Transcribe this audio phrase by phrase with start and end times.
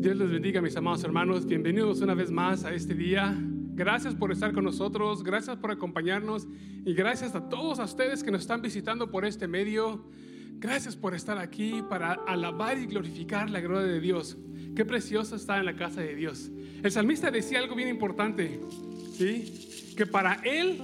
[0.00, 1.44] Dios les bendiga, mis amados hermanos.
[1.44, 3.36] Bienvenidos una vez más a este día.
[3.74, 6.48] Gracias por estar con nosotros, gracias por acompañarnos
[6.86, 10.06] y gracias a todos a ustedes que nos están visitando por este medio.
[10.52, 14.38] Gracias por estar aquí para alabar y glorificar la gloria de Dios.
[14.74, 16.50] Qué precioso está en la casa de Dios.
[16.82, 18.58] El salmista decía algo bien importante,
[19.12, 19.92] ¿sí?
[19.98, 20.80] Que para él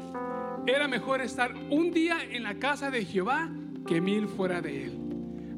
[0.67, 3.51] era mejor estar un día en la casa de Jehová
[3.87, 4.93] que mil fuera de él.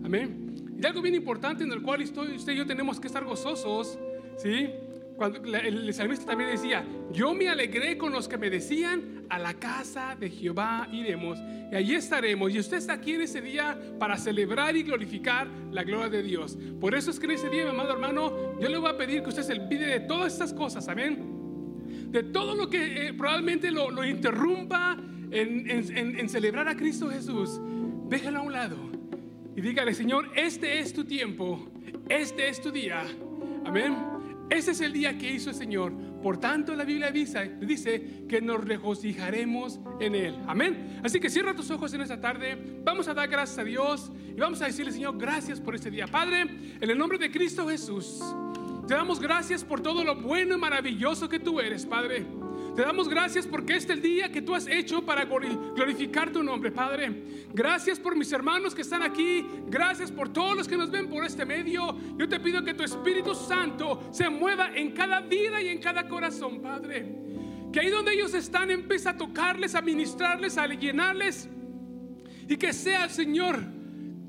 [0.05, 0.48] Amén.
[0.81, 3.99] Y algo bien importante en el cual usted y yo tenemos que estar gozosos,
[4.37, 4.71] ¿sí?
[5.17, 9.55] Cuando el salmista también decía, yo me alegré con los que me decían, a la
[9.55, 11.41] casa de Jehová iremos
[11.73, 12.55] y allí estaremos.
[12.55, 16.57] Y usted está aquí en ese día para celebrar y glorificar la gloria de Dios.
[16.81, 19.25] Por eso es que en ese día, mi amado hermano, yo le voy a pedir
[19.25, 21.19] que usted se olvide de todas estas cosas, amén.
[22.13, 24.97] De todo lo que eh, probablemente lo, interrumpa
[25.33, 27.61] en, en celebrar a Cristo Jesús,
[28.09, 28.88] déjalo a un lado
[29.59, 31.69] y dígale, Señor, este es tu tiempo,
[32.09, 33.05] este es tu día.
[33.65, 33.97] Amén.
[34.49, 35.93] Ese es el día que hizo el Señor.
[36.23, 40.39] Por tanto, la Biblia dice que nos regocijaremos en Él.
[40.47, 41.01] Amén.
[41.03, 42.57] Así que cierra tus ojos en esta tarde.
[42.85, 46.07] Vamos a dar gracias a Dios y vamos a decirle, Señor, gracias por este día.
[46.07, 46.43] Padre,
[46.81, 48.23] en el nombre de Cristo Jesús,
[48.87, 52.25] te damos gracias por todo lo bueno y maravilloso que tú eres, Padre.
[52.79, 56.45] Te damos gracias porque este es el día que tú has hecho para glorificar tu
[56.45, 57.25] nombre, Padre.
[57.53, 59.45] Gracias por mis hermanos que están aquí.
[59.67, 61.99] Gracias por todos los que nos ven por este medio.
[62.17, 66.09] Yo te pido que tu Espíritu Santo se mueva en cada vida y en cada
[66.09, 67.17] corazón, Padre.
[67.73, 71.49] Que ahí donde ellos están empiece a tocarles, a ministrarles, a llenarles.
[72.49, 73.59] Y que sea, Señor,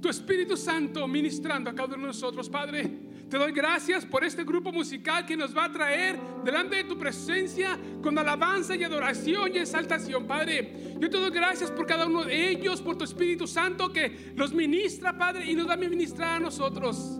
[0.01, 3.08] tu Espíritu Santo ministrando a cada uno de nosotros, Padre.
[3.29, 6.97] Te doy gracias por este grupo musical que nos va a traer delante de tu
[6.97, 10.95] presencia con alabanza y adoración y exaltación, Padre.
[10.99, 14.51] Yo te doy gracias por cada uno de ellos, por tu Espíritu Santo que los
[14.51, 17.19] ministra, Padre, y nos da a ministrar a nosotros.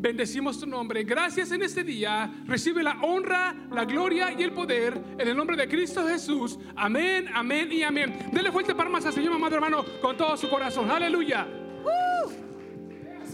[0.00, 1.04] Bendecimos tu nombre.
[1.04, 2.32] Gracias en este día.
[2.46, 6.58] Recibe la honra, la gloria y el poder en el nombre de Cristo Jesús.
[6.74, 8.30] Amén, amén y amén.
[8.32, 10.90] Dele fuerte palmas al Señor, amado hermano, con todo su corazón.
[10.90, 11.46] Aleluya.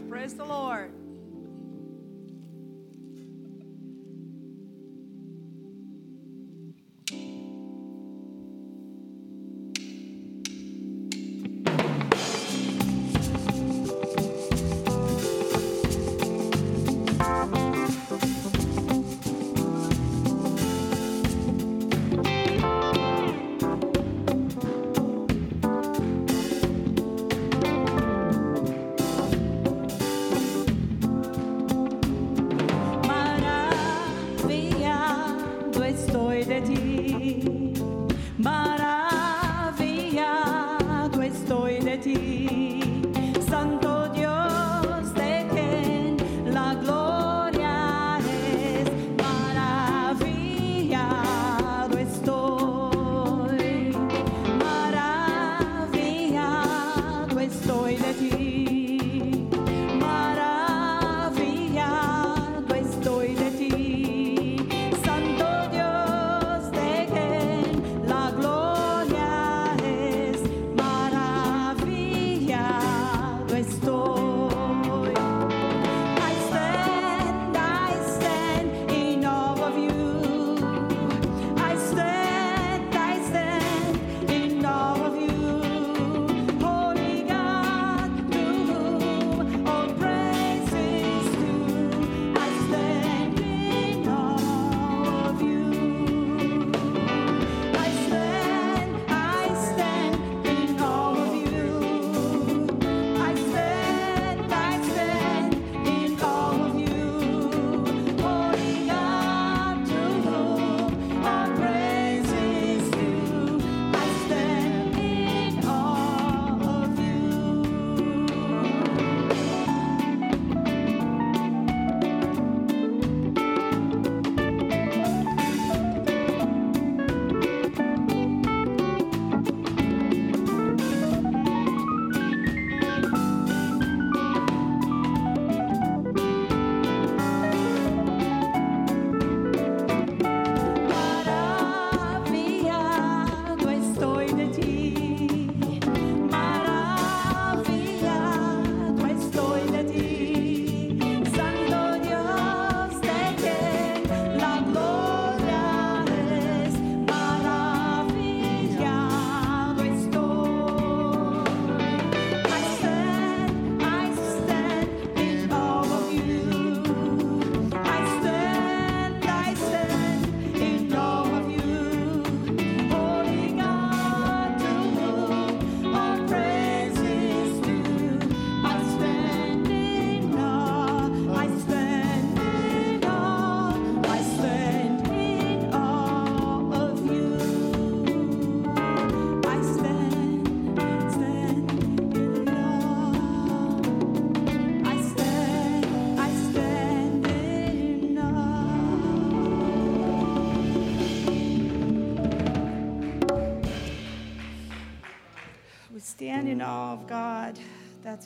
[0.09, 1.04] Praise the Lord.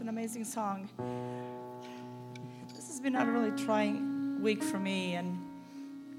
[0.08, 0.88] An amazing song.
[2.74, 5.36] This has been a really trying week for me, and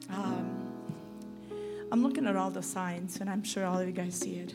[0.09, 0.71] um,
[1.91, 4.53] I'm looking at all the signs, and I'm sure all of you guys see it.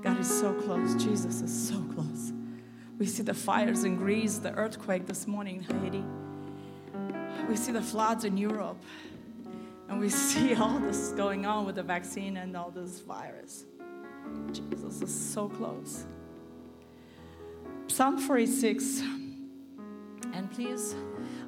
[0.00, 0.94] God is so close.
[0.94, 2.32] Jesus is so close.
[3.00, 6.04] We see the fires in Greece, the earthquake this morning in Haiti.
[7.48, 8.80] We see the floods in Europe.
[9.88, 13.64] And we see all this going on with the vaccine and all this virus.
[14.52, 16.04] Jesus is so close.
[17.88, 19.02] Psalm 46.
[20.34, 20.94] And please,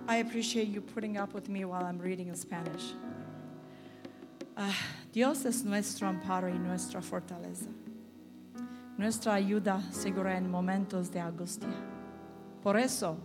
[0.09, 2.95] I appreciate you putting up with me while I'm reading in Spanish.
[4.57, 4.73] Uh,
[5.13, 7.69] Dios es nuestro amparo y nuestra fortaleza,
[8.99, 11.69] nuestra ayuda segura en momentos de angustia.
[12.63, 13.17] Por eso,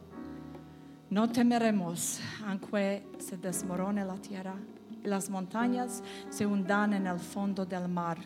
[1.09, 4.55] no temeremos, aunque se desmorone la tierra
[5.03, 8.17] y las montañas se hundan en el fondo del mar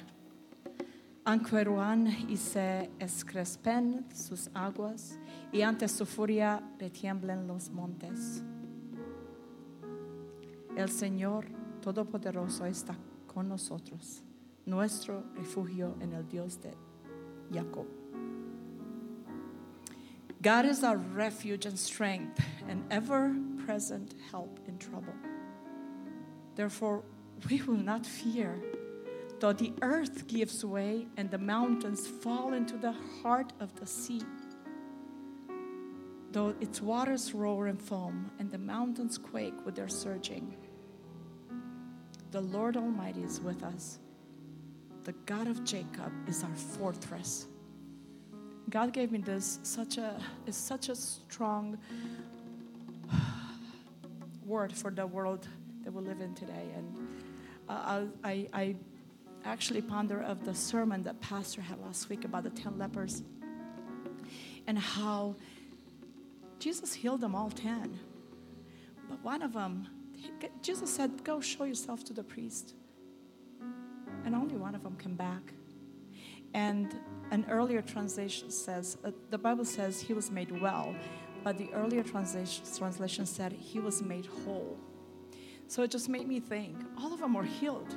[1.26, 5.20] aunque ruan y se escrespen sus aguas
[5.52, 8.44] y ante su furia retiemblen los montes.
[10.76, 11.46] El Señor
[11.82, 12.96] Todopoderoso está
[13.28, 14.24] con nosotros,
[14.66, 16.74] nuestro refugio en el Dios de
[17.52, 17.86] Jacob.
[20.42, 22.40] God is our refuge and strength,
[22.70, 25.14] and ever present help in trouble.
[26.56, 27.04] Therefore,
[27.50, 28.56] we will not fear
[29.40, 34.22] though the earth gives way and the mountains fall into the heart of the sea,
[36.32, 40.56] though its waters roar and foam and the mountains quake with their surging.
[42.32, 44.00] The Lord Almighty is with us.
[45.04, 47.48] The God of Jacob is our fortress.
[48.70, 51.80] God gave me this such a is such a strong
[54.46, 55.48] word for the world
[55.84, 57.08] that we live in today, and
[57.68, 58.76] uh, I, I
[59.46, 63.24] actually ponder of the sermon that Pastor had last week about the 10 lepers
[64.68, 65.36] and how
[66.60, 67.98] Jesus healed them all 10.
[69.10, 69.88] But one of them,
[70.62, 72.76] Jesus said, Go show yourself to the priest.
[74.26, 75.54] And only one of them came back.
[76.54, 76.94] And
[77.32, 80.96] an earlier translation says, uh, the Bible says he was made well,
[81.44, 84.78] but the earlier translation, translation said he was made whole.
[85.68, 87.96] So it just made me think all of them were healed.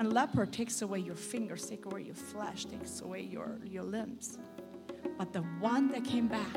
[0.00, 4.38] And leper takes away your fingers, takes away your flesh, takes away your, your limbs.
[5.18, 6.56] But the one that came back,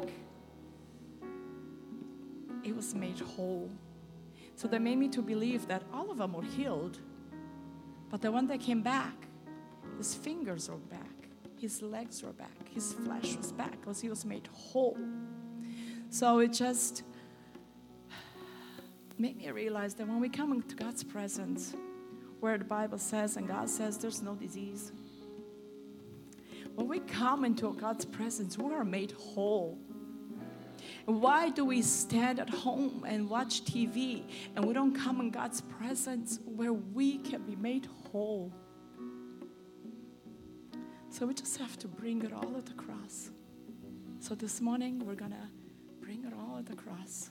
[2.64, 3.70] it was made whole.
[4.56, 7.00] So that made me to believe that all of them were healed.
[8.10, 9.28] But the one that came back,
[9.98, 11.28] his fingers were back,
[11.60, 14.98] his legs were back, his flesh was back because he was made whole.
[16.10, 17.04] So it just
[19.18, 21.76] made me realize that when we come into God's presence,
[22.44, 24.92] where the Bible says and God says there's no disease.
[26.76, 29.80] When we come into God's presence, we are made whole.
[31.06, 34.24] Why do we stand at home and watch TV
[34.58, 38.52] and we don't come in God's presence where we can be made whole?
[41.12, 43.30] So we just have to bring it all at the cross.
[44.20, 45.48] So this morning we're going to
[46.02, 47.30] bring it all at the cross.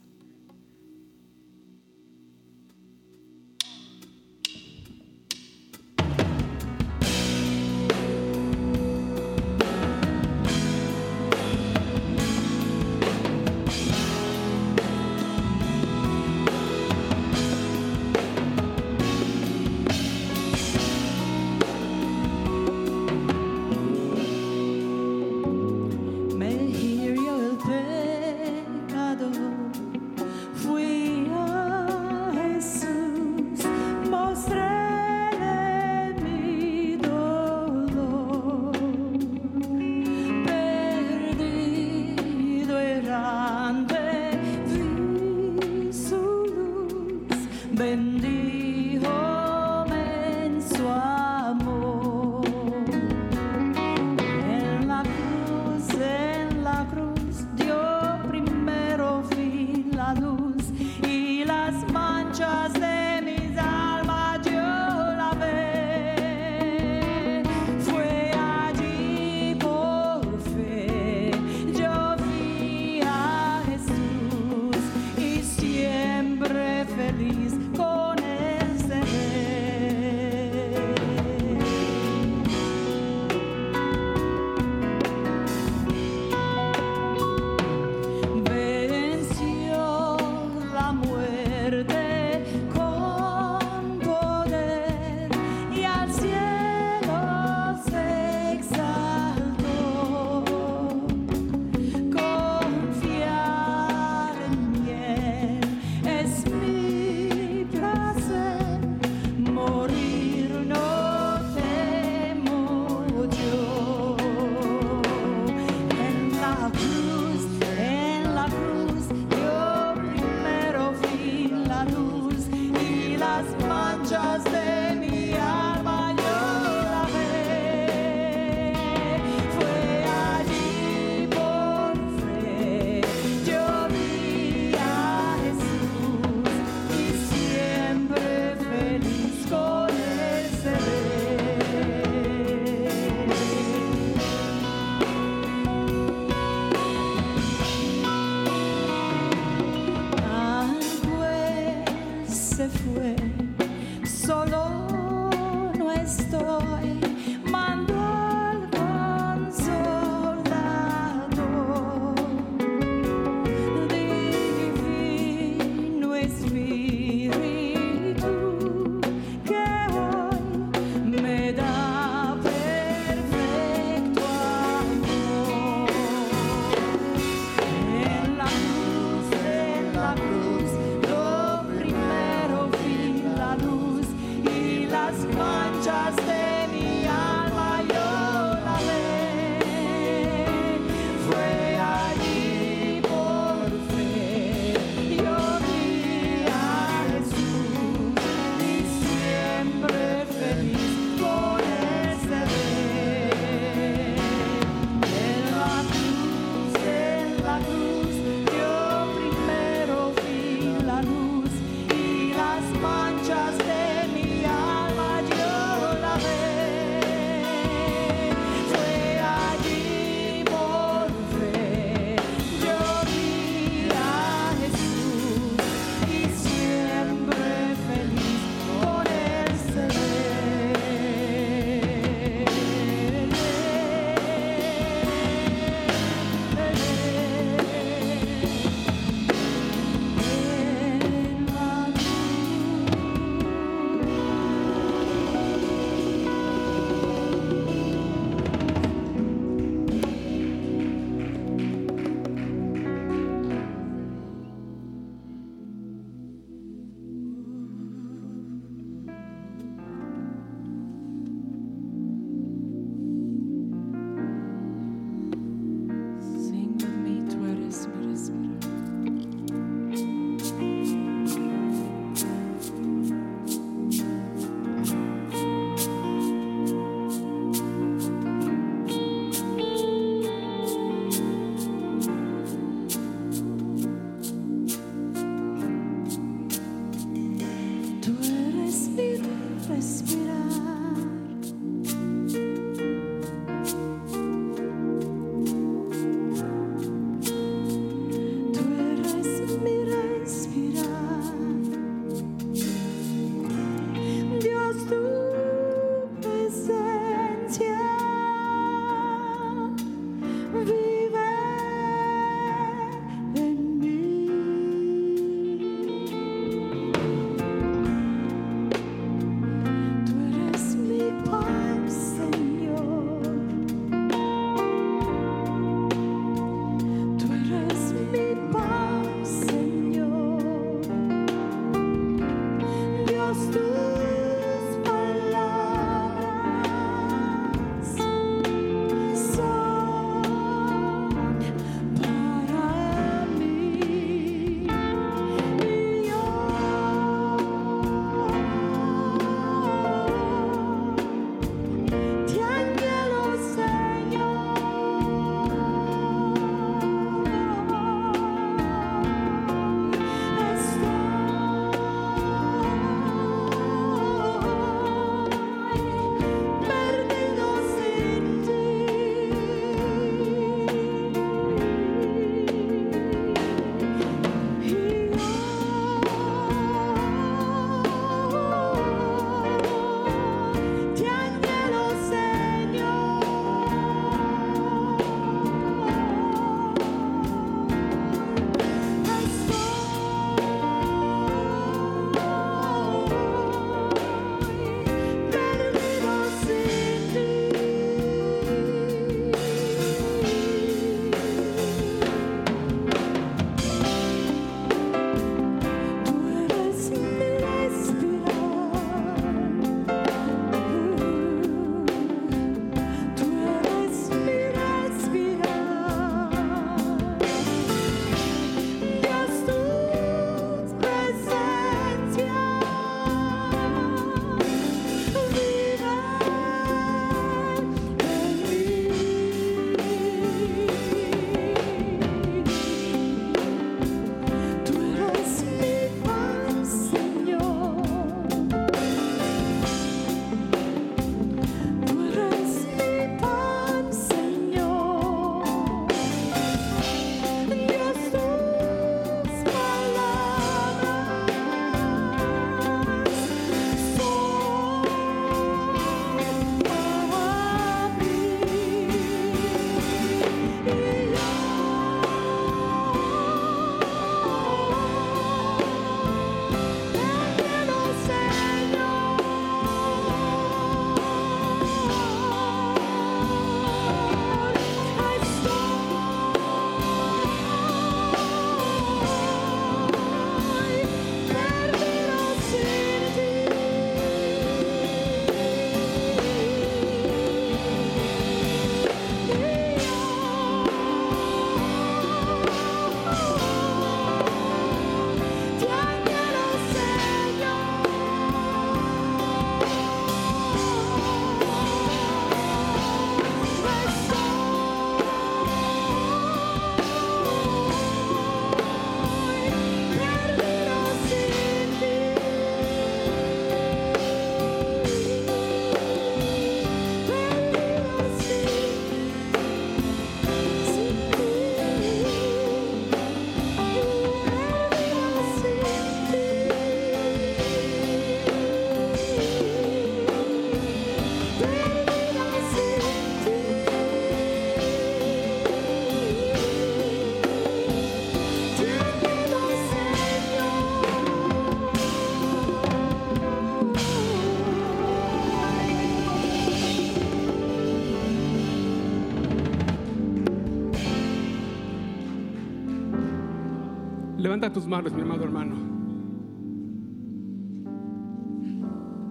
[554.50, 555.54] Tus manos, mi amado hermano.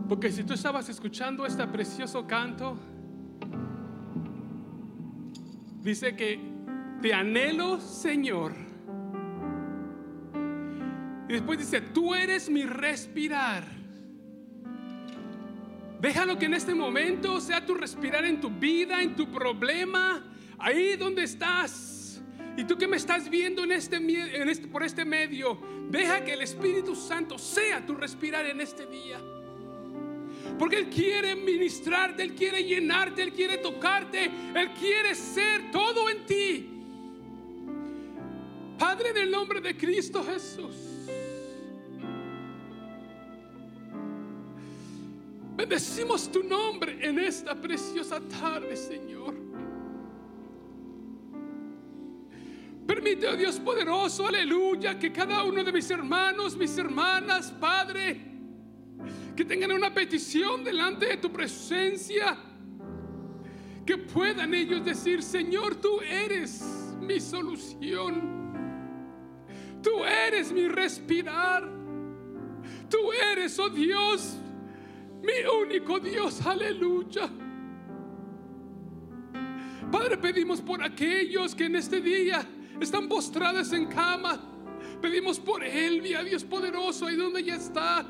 [0.10, 2.78] Porque si tú estabas escuchando este precioso canto,
[5.82, 6.38] dice que
[7.02, 8.52] te anhelo, Señor.
[11.30, 13.64] Y después dice, tú eres mi respirar.
[16.02, 20.22] Déjalo que en este momento sea tu respirar en tu vida, en tu problema,
[20.60, 21.91] ahí donde estás.
[22.58, 25.58] Y tú que me estás viendo en este, en este, por este medio,
[25.90, 29.20] deja que el Espíritu Santo sea tu respirar en este día.
[30.60, 36.26] Porque Él quiere ministrarte, Él quiere llenarte, Él quiere tocarte, Él quiere ser todo en
[36.26, 36.70] ti.
[38.78, 40.76] Padre, en el nombre de Cristo Jesús.
[45.56, 49.51] Bendecimos tu nombre en esta preciosa tarde, Señor.
[52.94, 58.20] Permite, oh Dios poderoso, aleluya, que cada uno de mis hermanos, mis hermanas, Padre,
[59.34, 62.38] que tengan una petición delante de tu presencia,
[63.86, 66.62] que puedan ellos decir, Señor, tú eres
[67.00, 68.52] mi solución.
[69.82, 71.64] Tú eres mi respirar.
[72.90, 74.38] Tú eres, oh Dios,
[75.22, 77.30] mi único Dios, aleluya.
[79.90, 82.46] Padre, pedimos por aquellos que en este día
[82.82, 84.40] están postrados en cama.
[85.02, 88.06] Pedimos por Elvia, Dios poderoso, ahí donde ella está.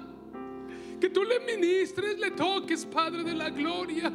[0.99, 4.11] Que tú le ministres, le toques, Padre de la gloria.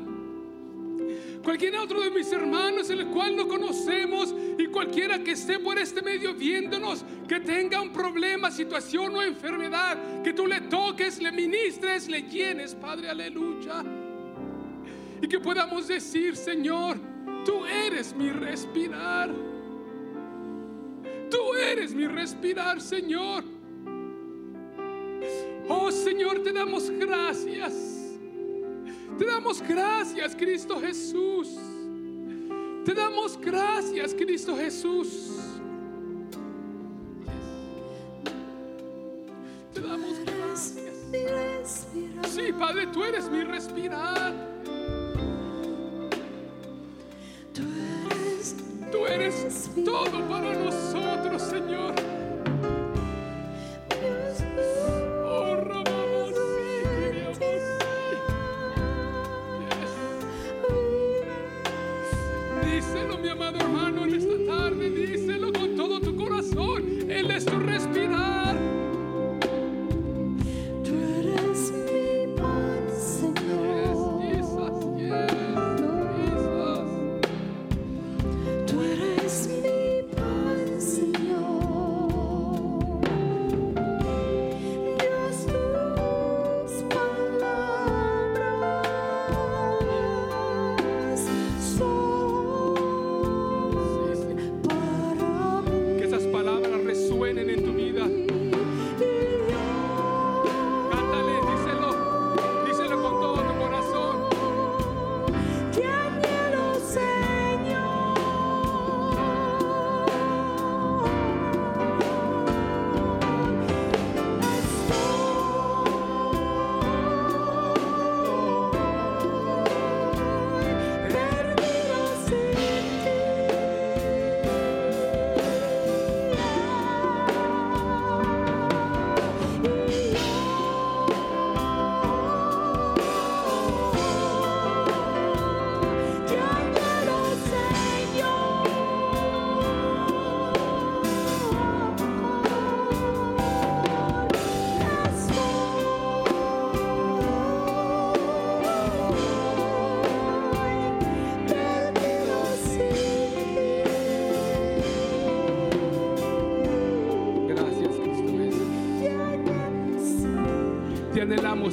[1.42, 6.02] Cualquier otro de mis hermanos el cual no conocemos y cualquiera que esté por este
[6.02, 12.08] medio viéndonos, que tenga un problema, situación o enfermedad, que tú le toques, le ministres,
[12.08, 13.84] le llenes, Padre, aleluya.
[15.22, 16.98] Y que podamos decir, Señor,
[17.44, 19.55] tú eres mi respirar.
[21.30, 23.44] Tú eres mi respirar, Señor.
[25.68, 27.74] Oh Señor, te damos gracias.
[29.18, 31.56] Te damos gracias, Cristo Jesús.
[32.84, 35.32] Te damos gracias, Cristo Jesús.
[39.72, 41.88] Te damos gracias.
[42.28, 44.55] Sí, Padre, tú eres mi respirar.
[48.96, 52.15] Tú eres todo para nosotros, Señor.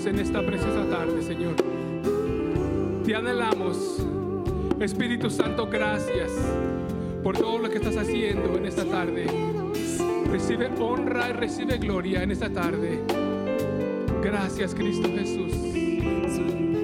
[0.05, 1.55] En esta preciosa tarde, Señor.
[3.05, 4.05] Te anhelamos.
[4.79, 6.31] Espíritu Santo, gracias
[7.23, 9.25] por todo lo que estás haciendo en esta tarde.
[10.29, 12.99] Recibe honra y recibe gloria en esta tarde.
[14.21, 15.53] Gracias, Cristo Jesús.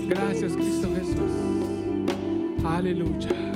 [0.08, 2.64] Gracias, Cristo Jesús.
[2.64, 3.49] Aleluya.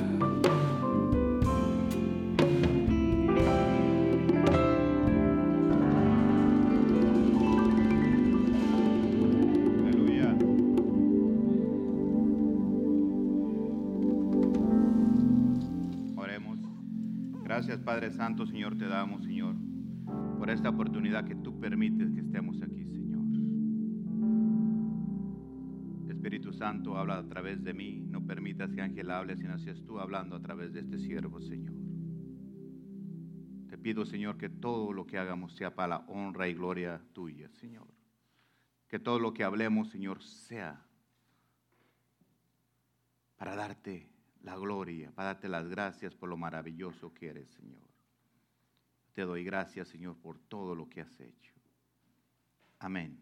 [18.12, 19.56] Santo, Señor, te damos, Señor,
[20.38, 23.24] por esta oportunidad que tú permites que estemos aquí, Señor.
[26.10, 28.06] Espíritu Santo, habla a través de mí.
[28.10, 31.74] No permitas que Ángel hable, sino seas tú hablando a través de este siervo, Señor.
[33.70, 37.50] Te pido, Señor, que todo lo que hagamos sea para la honra y gloria tuya,
[37.50, 37.88] Señor.
[38.88, 40.86] Que todo lo que hablemos, Señor, sea
[43.38, 44.10] para darte
[44.44, 47.93] la gloria, para darte las gracias por lo maravilloso que eres, Señor.
[49.14, 51.54] Te doy gracias, Señor, por todo lo que has hecho.
[52.80, 53.18] Amén.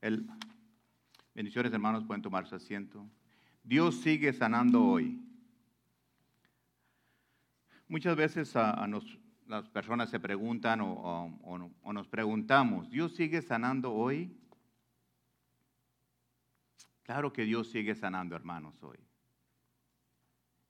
[0.00, 0.28] El-
[1.34, 3.06] bendiciones, hermanos, pueden tomar su asiento.
[3.62, 5.20] Dios sigue sanando hoy.
[7.88, 8.52] Muchas veces
[9.46, 14.36] las personas se preguntan o nos preguntamos, ¿Dios sigue sanando hoy?
[17.04, 18.98] Claro que Dios sigue sanando, hermanos, hoy.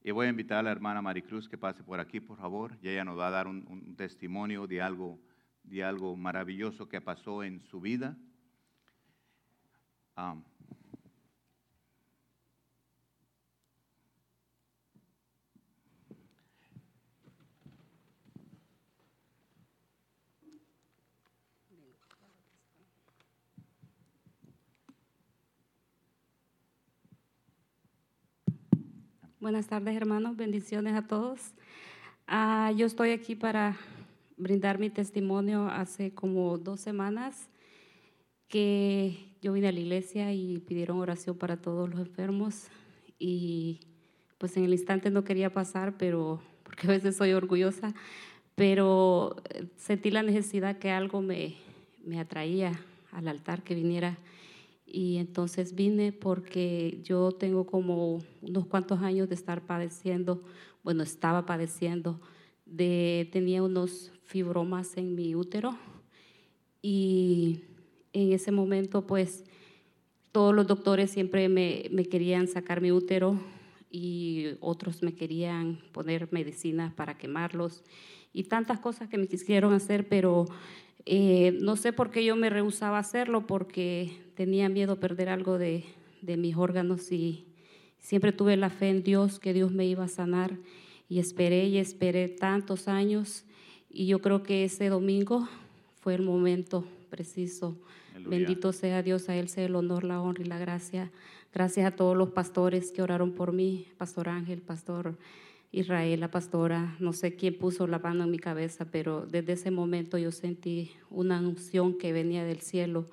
[0.06, 2.90] Y voy a invitar a la hermana Maricruz que pase por aquí, por favor, y
[2.90, 5.18] ella nos va a dar un, testimonio de algo,
[5.62, 8.14] de algo maravilloso que pasó en su vida.
[10.14, 10.44] Am,
[29.44, 30.38] Buenas tardes, hermanos.
[30.38, 31.38] Bendiciones a todos.
[32.26, 33.76] Ah, yo estoy aquí para
[34.38, 37.50] brindar mi testimonio hace como dos semanas
[38.48, 42.68] que yo vine a la iglesia y pidieron oración para todos los enfermos
[43.18, 43.80] y
[44.38, 47.92] pues en el instante no quería pasar, pero porque a veces soy orgullosa,
[48.54, 51.56] pero eh, sentí la necesidad que algo me,
[52.02, 52.72] me atraía
[53.12, 54.16] al altar que viniera
[54.94, 60.44] y entonces vine porque yo tengo como unos cuantos años de estar padeciendo,
[60.84, 62.20] bueno, estaba padeciendo,
[62.64, 65.76] de, tenía unos fibromas en mi útero
[66.80, 67.62] y
[68.12, 69.42] en ese momento pues
[70.30, 73.40] todos los doctores siempre me, me querían sacar mi útero
[73.90, 77.82] y otros me querían poner medicinas para quemarlos
[78.32, 80.46] y tantas cosas que me quisieron hacer, pero
[81.06, 85.28] eh, no sé por qué yo me rehusaba a hacerlo, porque tenía miedo a perder
[85.28, 85.84] algo de,
[86.22, 87.46] de mis órganos y
[87.98, 90.56] siempre tuve la fe en Dios, que Dios me iba a sanar
[91.08, 93.44] y esperé y esperé tantos años
[93.90, 95.48] y yo creo que ese domingo
[96.00, 97.76] fue el momento preciso.
[98.14, 98.38] Aleluya.
[98.38, 101.10] Bendito sea Dios, a Él sea el honor, la honra y la gracia.
[101.52, 105.16] Gracias a todos los pastores que oraron por mí, Pastor Ángel, Pastor
[105.74, 109.72] Israel, la pastora, no sé quién puso la mano en mi cabeza, pero desde ese
[109.72, 113.06] momento yo sentí una unción que venía del cielo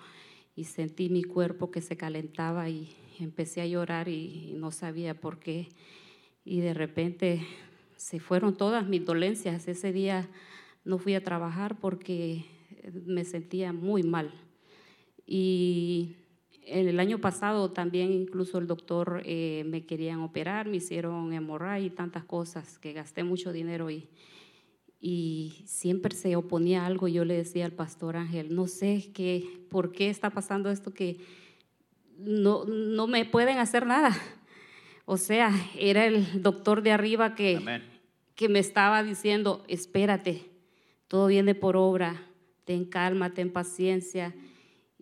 [0.55, 5.39] y sentí mi cuerpo que se calentaba y empecé a llorar y, no sabía por
[5.39, 5.69] qué.
[6.45, 7.41] Y de repente
[7.95, 9.67] se fueron todas mis dolencias.
[9.67, 10.29] Ese día
[10.85, 12.45] no fui a trabajar porque
[12.93, 14.31] me sentía muy mal.
[15.25, 16.15] Y
[16.71, 21.89] el año pasado también incluso el doctor eh, me querían operar, me hicieron hemorragia y
[21.89, 24.09] tantas cosas que gasté mucho dinero y,
[24.99, 27.07] y siempre se oponía a algo.
[27.07, 31.17] Yo le decía al pastor Ángel, no sé qué, por qué está pasando esto que
[32.17, 34.15] no, no me pueden hacer nada.
[35.05, 37.83] O sea, era el doctor de arriba que, Amén.
[38.35, 40.51] que me estaba diciendo, espérate,
[41.07, 42.23] todo viene por obra,
[42.63, 44.33] ten calma, ten paciencia.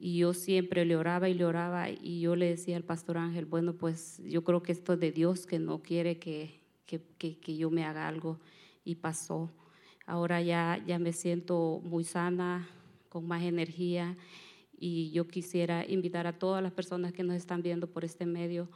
[0.02, 3.46] Y yo siempre le oraba y le oraba y yo le decía al pastor Ángel,
[3.46, 7.38] bueno, pues yo creo que esto es de Dios que no quiere que, que, que-
[7.40, 8.40] que yo me haga algo.
[8.86, 9.52] Y pasó.
[10.06, 12.68] Ahora ya, ya me siento muy sana,
[13.10, 14.16] con más energía
[14.78, 18.70] y yo quisiera invitar a todas las personas que nos están viendo por este medio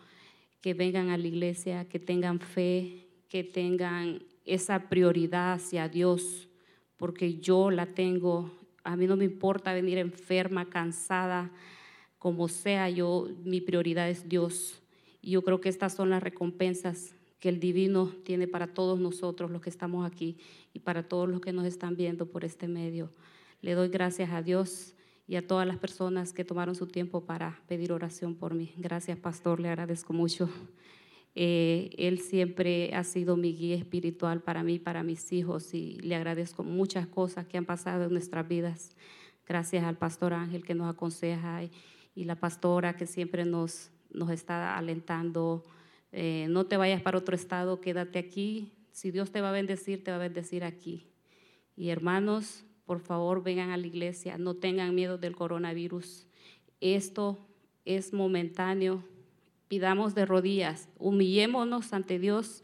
[0.62, 6.49] que vengan a la iglesia, que tengan fe, que tengan esa prioridad hacia Dios,
[6.97, 8.51] porque yo la tengo.
[8.84, 11.52] A mí no me importa venir enferma, cansada,
[12.17, 14.82] como sea, yo mi prioridad es Dios.
[15.22, 19.52] Y yo creo que estas son las recompensas que el divino tiene para todos nosotros
[19.52, 20.38] los que estamos aquí
[20.74, 23.12] y para todos los que nos están viendo por este medio.
[23.62, 24.96] Le doy gracias a Dios
[25.28, 28.74] y a todas las personas que tomaron su tiempo para pedir oración por mí.
[28.78, 30.50] Gracias, pastor, le agradezco mucho.
[31.36, 36.15] Eh, él siempre ha sido mi guía espiritual para mí, para mis hijos, y le
[36.15, 38.96] agradezco muchas cosas que han pasado en nuestras vidas.
[39.48, 41.72] Gracias al pastor Ángel que nos aconseja y,
[42.15, 45.63] la pastora que siempre nos, nos está alentando.
[46.12, 48.72] Eh, no te vayas para otro estado, quédate aquí.
[48.91, 51.08] Si Dios te va a bendecir, te va a bendecir aquí.
[51.76, 56.28] Y hermanos, por favor, vengan a la iglesia, no tengan miedo del coronavirus.
[56.80, 57.39] Esto
[57.86, 59.04] es momentáneo.
[59.73, 62.62] Pidamos de rodillas, humillémonos ante Dios,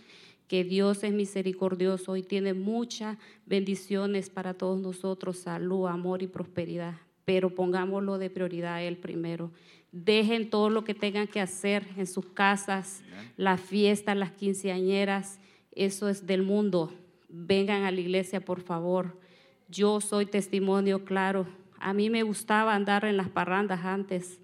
[0.48, 3.18] que Dios es misericordioso y tiene muchas
[3.48, 6.98] bendiciones para todos nosotros, salud, amor y prosperidad.
[7.26, 9.50] Pero pongámoslo de prioridad a Él primero.
[9.92, 13.02] Dejen todo lo que tengan que hacer en sus casas,
[13.38, 15.40] las fiestas, las quinceañeras,
[15.72, 16.94] eso es del mundo.
[17.28, 19.20] Vengan a la iglesia, por favor.
[19.68, 21.48] Yo soy testimonio claro.
[21.80, 24.40] A mí me gustaba andar en las parrandas antes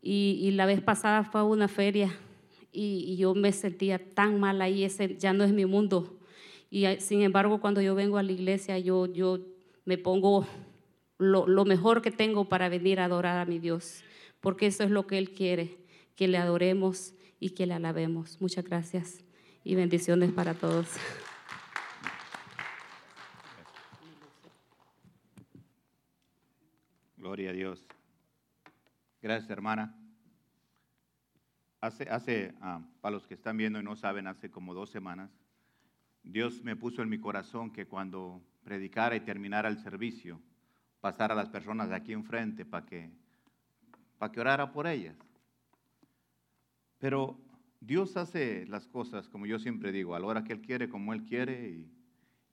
[0.00, 2.16] y, la vez pasada fue a una feria
[2.72, 6.18] y, yo me sentía tan mal ahí, ese ya no es mi mundo.
[6.70, 9.40] Y eh, sin embargo, cuando yo vengo a la iglesia, yo, yo
[9.84, 10.46] me pongo
[11.18, 14.02] lo, lo mejor que tengo para venir a adorar a mi Dios,
[14.40, 15.78] porque eso es lo que Él quiere,
[16.14, 18.40] que le adoremos y que le alabemos.
[18.40, 19.24] Muchas gracias
[19.64, 20.88] y bendiciones para todos.
[27.16, 27.87] Gloria a Dios.
[29.20, 29.96] Gracias, hermana.
[31.80, 35.30] Hace, hace ah, para los que están viendo y no saben, hace como dos semanas,
[36.22, 40.40] Dios me puso en mi corazón que cuando predicara y terminara el servicio,
[41.00, 43.10] pasara a las personas de aquí enfrente para que,
[44.18, 45.16] para que orara por ellas.
[46.98, 47.40] Pero
[47.80, 51.12] Dios hace las cosas, como yo siempre digo, a la hora que Él quiere, como
[51.12, 51.90] Él quiere, y,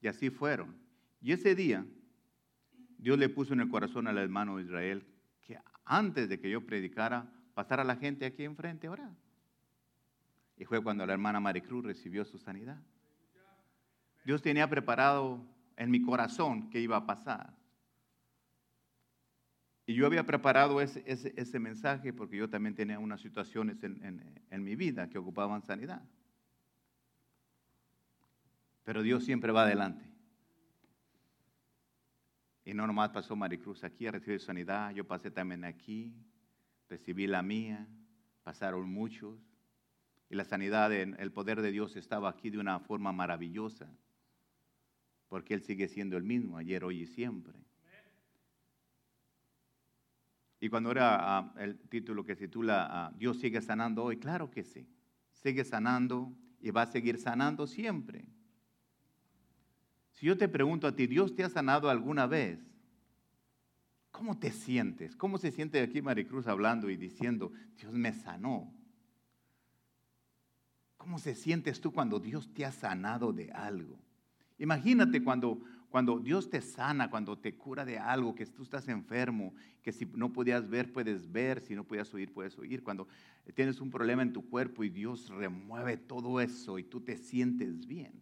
[0.01, 0.75] y así fueron.
[1.21, 1.85] Y ese día,
[2.97, 5.14] Dios le puso en el corazón al hermano Israel que
[5.85, 9.11] antes de que yo predicara, pasara la gente aquí enfrente a orar.
[10.57, 12.81] Y fue cuando la hermana Maricruz recibió su sanidad.
[14.23, 15.45] Dios tenía preparado
[15.77, 17.53] en mi corazón que iba a pasar.
[19.85, 25.09] Y yo había preparado ese, mensaje porque yo también tenía unas situaciones en mi vida
[25.09, 26.01] que ocupaban sanidad.
[28.83, 30.14] Pero Dios siempre va adelante.
[32.65, 36.13] Y no nomás pasó Maricruz aquí a recibir sanidad, yo pasé también aquí,
[36.89, 37.87] recibí la mía,
[38.43, 39.39] pasaron muchos.
[40.29, 43.87] Y la sanidad, el poder de Dios estaba aquí de una forma maravillosa,
[45.29, 47.65] porque Él sigue siendo el mismo, ayer, hoy y siempre.
[50.59, 54.63] Y cuando era ah, el título que titula ah, Dios sigue sanando hoy, claro que
[54.63, 54.87] sí,
[55.31, 58.25] sigue sanando y va a seguir sanando siempre.
[60.15, 62.59] Si yo te pregunto a ti, ¿Dios te ha sanado alguna vez?
[64.11, 65.15] ¿Cómo te sientes?
[65.15, 68.73] ¿Cómo se siente aquí Maricruz hablando y diciendo, Dios me sanó?
[70.95, 73.99] ¿Cómo se sientes tú cuando Dios te ha sanado de algo?
[74.57, 79.53] Imagínate cuando, cuando Dios te sana, cuando te cura de algo, que tú estás enfermo,
[79.81, 82.83] que si no podías ver, puedes ver, si no podías oír, puedes oír.
[82.83, 83.09] Cuando
[83.53, 87.85] tienes un problema en tu cuerpo y Dios remueve todo eso y tú te sientes
[87.85, 88.13] bien.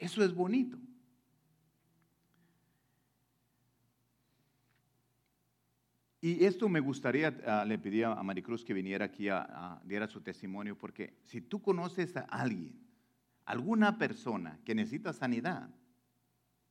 [0.00, 0.78] Eso es bonito.
[6.22, 10.06] Y esto me gustaría, ah, le pedí a Maricruz que viniera aquí a, a diera
[10.06, 12.78] su testimonio, porque si tú conoces a alguien,
[13.44, 15.70] alguna persona que necesita sanidad,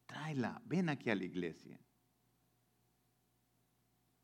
[0.08, 1.80] tráela, ven aquí a la iglesia.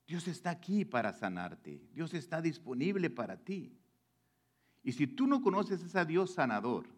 [0.07, 3.79] Dios está aquí para sanarte, Dios está disponible para ti.
[4.83, 6.94] Y si tú no conoces a ese Dios sanador,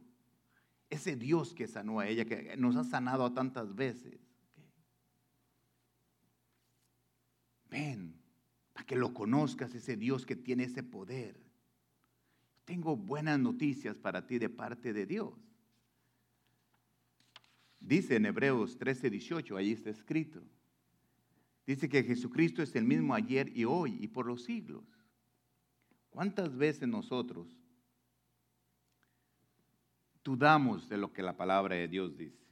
[0.89, 4.19] ese Dios que sanó a ella, que nos ha sanado a tantas veces.
[7.69, 8.15] Ven,
[8.73, 11.39] para que lo conozcas, ese Dios que tiene ese poder.
[12.65, 15.33] Tengo buenas noticias para ti de parte de Dios.
[17.79, 20.41] Dice en Hebreos 13, 18, ahí está escrito.
[21.65, 24.85] Dice que Jesucristo es el mismo ayer y hoy y por los siglos.
[26.09, 27.57] ¿Cuántas veces nosotros
[30.27, 32.45] dudamos de lo que la palabra de Dios dice?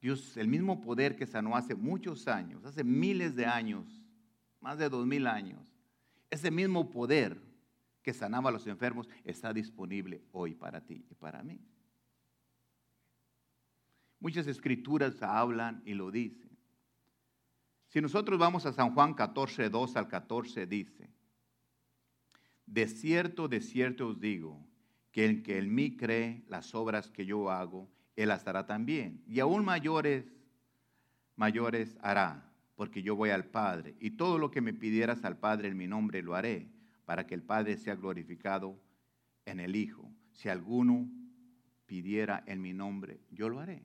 [0.00, 3.86] Dios, el mismo poder que sanó hace muchos años, hace miles de años,
[4.60, 5.72] más de dos mil años,
[6.30, 7.40] ese mismo poder
[8.02, 11.60] que sanaba a los enfermos está disponible hoy para ti y para mí.
[14.18, 16.50] Muchas escrituras hablan y lo dicen.
[17.86, 21.08] Si nosotros vamos a San Juan 14, 2 al 14, dice,
[22.66, 24.69] de cierto, de cierto os digo,
[25.12, 29.22] que el que en mí cree las obras que yo hago, él las hará también.
[29.26, 30.24] Y aún mayores,
[31.36, 33.96] mayores hará, porque yo voy al Padre.
[33.98, 36.68] Y todo lo que me pidieras al Padre en mi nombre lo haré,
[37.04, 38.78] para que el Padre sea glorificado
[39.44, 40.08] en el Hijo.
[40.32, 41.08] Si alguno
[41.86, 43.84] pidiera en mi nombre, yo lo haré.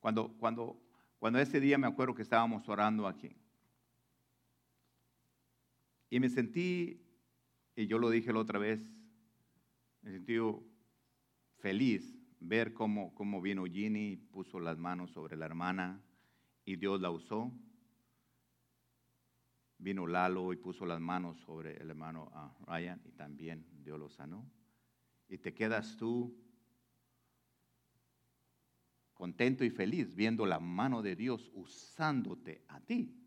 [0.00, 0.80] Cuando, cuando,
[1.18, 3.36] cuando ese día me acuerdo que estábamos orando aquí.
[6.08, 7.00] Y me sentí,
[7.76, 8.80] y yo lo dije la otra vez,
[10.02, 10.36] me sentí
[11.58, 16.02] feliz ver cómo, cómo vino Ginny, puso las manos sobre la hermana
[16.64, 17.52] y Dios la usó.
[19.78, 24.08] Vino Lalo y puso las manos sobre el hermano ah, Ryan y también Dios lo
[24.08, 24.48] sanó.
[25.28, 26.36] Y te quedas tú
[29.14, 33.21] contento y feliz viendo la mano de Dios usándote a ti.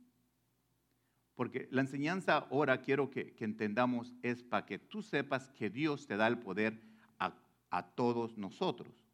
[1.35, 6.17] Porque la enseñanza ahora quiero que, entendamos es para que tú sepas que Dios te
[6.17, 6.81] da el poder
[7.69, 9.05] a todos nosotros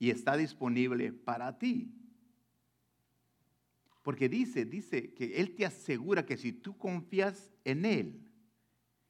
[0.00, 1.94] y está disponible para ti.
[4.02, 8.26] Porque dice, dice que Él te asegura que si tú confías en Él,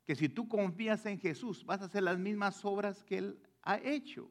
[0.05, 3.79] que si tú confías en Jesús, vas a hacer las mismas obras que Él ha
[3.79, 4.29] hecho.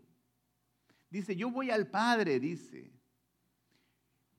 [1.09, 2.91] Dice, yo voy al Padre, dice,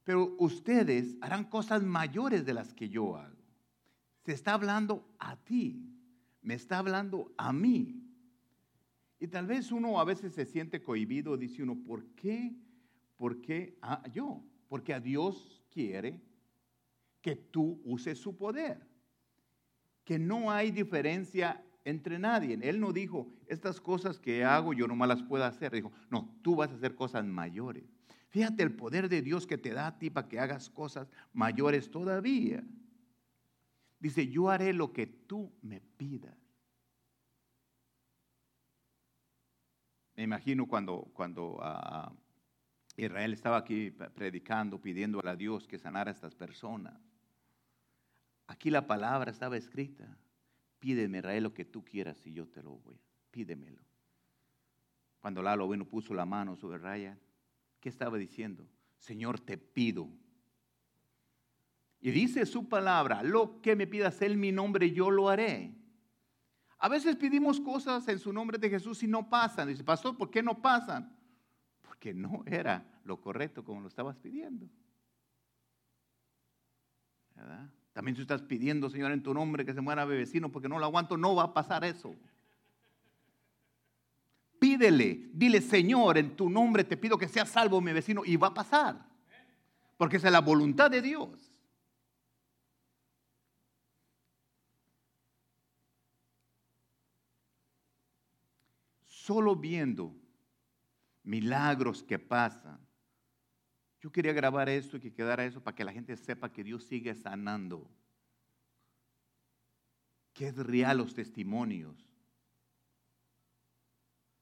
[0.05, 3.40] pero ustedes harán cosas mayores de las que yo hago.
[4.23, 5.91] Se está hablando a ti,
[6.43, 8.03] me está hablando a mí.
[9.19, 12.55] Y tal vez uno a veces se siente cohibido, dice uno, ¿por qué?
[13.17, 14.43] ¿Por qué ah, yo?
[14.69, 16.21] Porque a Dios quiere
[17.21, 18.81] que tú uses su poder.
[20.05, 22.59] Que no hay diferencia entre nadie.
[22.63, 25.73] Él no dijo, estas cosas que hago yo nomás las puedo hacer.
[25.73, 27.85] Dijo, no, tú vas a hacer cosas mayores.
[28.31, 31.91] Fíjate el poder de Dios que te da a ti para que hagas cosas mayores
[31.91, 32.65] todavía.
[34.01, 36.37] Dice, yo haré lo que tú me pidas.
[40.17, 42.13] Me imagino cuando, cuando ah,
[42.97, 46.99] Israel estaba aquí predicando, pidiendo a Dios que sanara a estas personas.
[48.47, 50.19] Aquí la palabra estaba escrita.
[50.79, 52.99] Pídeme, Israel, lo que tú quieras y yo te lo voy.
[53.31, 53.83] Pídemelo.
[55.21, 57.19] Cuando Lalo bueno puso la mano sobre Raya,
[57.81, 58.67] ¿qué estaba diciendo?
[58.99, 60.09] Señor, te pido.
[62.01, 65.75] Y dice su palabra, lo que me pidas en mi nombre, yo lo haré.
[66.79, 69.69] A veces pedimos cosas en su nombre de Jesús y no pasan.
[69.69, 71.15] Dice, pastor, ¿por qué no pasan?
[71.83, 74.67] Porque no era lo correcto como lo estabas pidiendo.
[77.35, 77.71] ¿Verdad?
[77.93, 80.79] También tú estás pidiendo, Señor, en tu nombre que se muera mi vecino porque no
[80.79, 82.15] lo aguanto, no va a pasar eso.
[84.59, 88.49] Pídele, dile, Señor, en tu nombre te pido que sea salvo mi vecino y va
[88.49, 89.07] a pasar.
[89.99, 91.50] Porque es la voluntad de Dios.
[99.21, 100.17] Solo viendo
[101.25, 102.81] milagros que pasan.
[104.01, 106.85] Yo quería grabar esto y que quedara eso para que la gente sepa que Dios
[106.85, 107.91] sigue sanando.
[110.33, 112.09] Que es real los testimonios.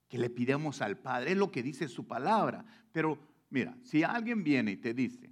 [0.07, 1.33] Que le pidamos al Padre.
[1.33, 2.65] Es lo que dice su palabra.
[2.93, 3.19] Pero
[3.51, 5.29] mira, si alguien viene y te dice,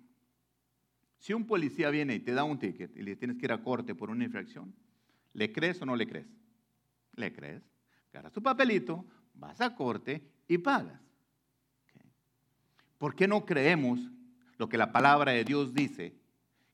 [1.19, 3.63] si un policía viene y te da un ticket y le tienes que ir a
[3.63, 4.75] corte por una infracción,
[5.35, 6.27] ¿le crees o no le crees?
[7.13, 7.63] ¿Le crees?
[8.11, 9.05] Agarras tu papelito,
[9.37, 11.01] vas a corte y pagas.
[12.99, 14.01] ¿Por qué no creemos
[14.57, 16.14] lo que la palabra de Dios dice?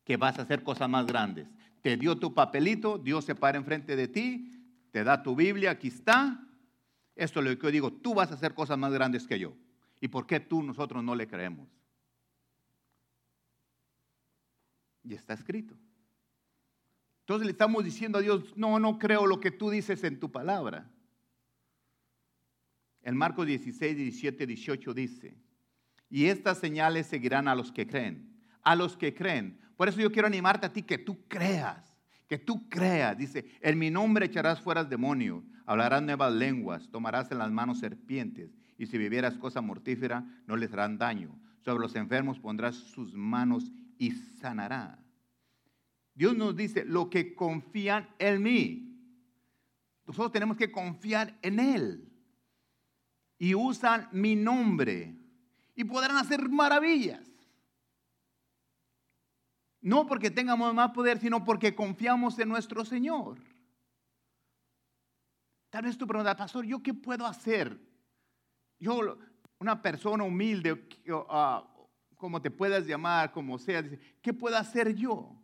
[0.04, 1.48] Que vas a hacer cosas más grandes.
[1.82, 4.50] Te dio tu papelito, Dios se para enfrente de ti,
[4.92, 6.46] te da tu Biblia, aquí está.
[7.16, 9.52] Esto es lo que yo digo, tú vas a hacer cosas más grandes que yo.
[10.00, 11.68] ¿Y por qué tú nosotros no le creemos?
[15.04, 15.76] Y está escrito.
[17.20, 20.30] Entonces le estamos diciendo a Dios, no, no creo lo que tú dices en tu
[20.30, 20.90] palabra.
[23.02, 25.36] En Marcos 16, 17, 18 dice,
[26.08, 29.58] y estas señales seguirán a los que creen, a los que creen.
[29.76, 31.96] Por eso yo quiero animarte a ti que tú creas,
[32.28, 33.16] que tú creas.
[33.16, 38.54] Dice, en mi nombre echarás fuera demonios, hablarás nuevas lenguas, tomarás en las manos serpientes,
[38.78, 41.38] y si vivieras cosa mortífera, no les harán daño.
[41.60, 44.98] Sobre los enfermos pondrás sus manos y sanará.
[46.14, 48.88] Dios nos dice, lo que confían en mí.
[50.06, 52.11] Nosotros tenemos que confiar en Él
[53.42, 55.16] y usan mi nombre
[55.74, 57.28] y podrán hacer maravillas.
[59.80, 63.40] No porque tengamos más poder, sino porque confiamos en nuestro Señor.
[65.70, 67.76] Tal vez tú preguntas, pastor, ¿yo qué puedo hacer?
[68.78, 69.18] Yo,
[69.58, 70.74] una persona humilde,
[71.08, 71.64] uh,
[72.14, 75.36] como te puedas llamar, como sea, dice, ¿qué puedo hacer yo?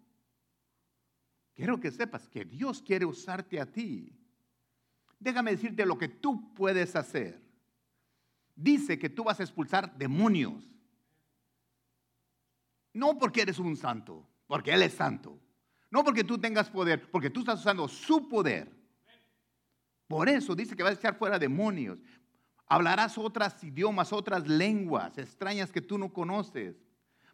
[1.52, 4.16] Quiero que sepas que Dios quiere usarte a ti.
[5.18, 7.47] Déjame decirte lo que tú puedes hacer
[8.58, 10.68] dice que tú vas a expulsar demonios.
[12.92, 15.38] No porque eres un santo, porque Él es santo.
[15.90, 18.76] No porque tú tengas poder, porque tú estás usando su poder.
[20.06, 22.00] Por eso dice que vas a echar fuera demonios.
[22.66, 26.76] Hablarás otras idiomas, otras lenguas extrañas que tú no conoces.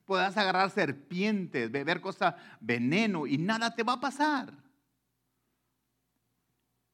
[0.05, 4.53] Podrás agarrar serpientes, beber cosas veneno y nada te va a pasar.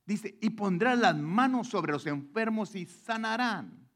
[0.07, 3.90] Dice, y pondrás las manos sobre los enfermos y sanarán.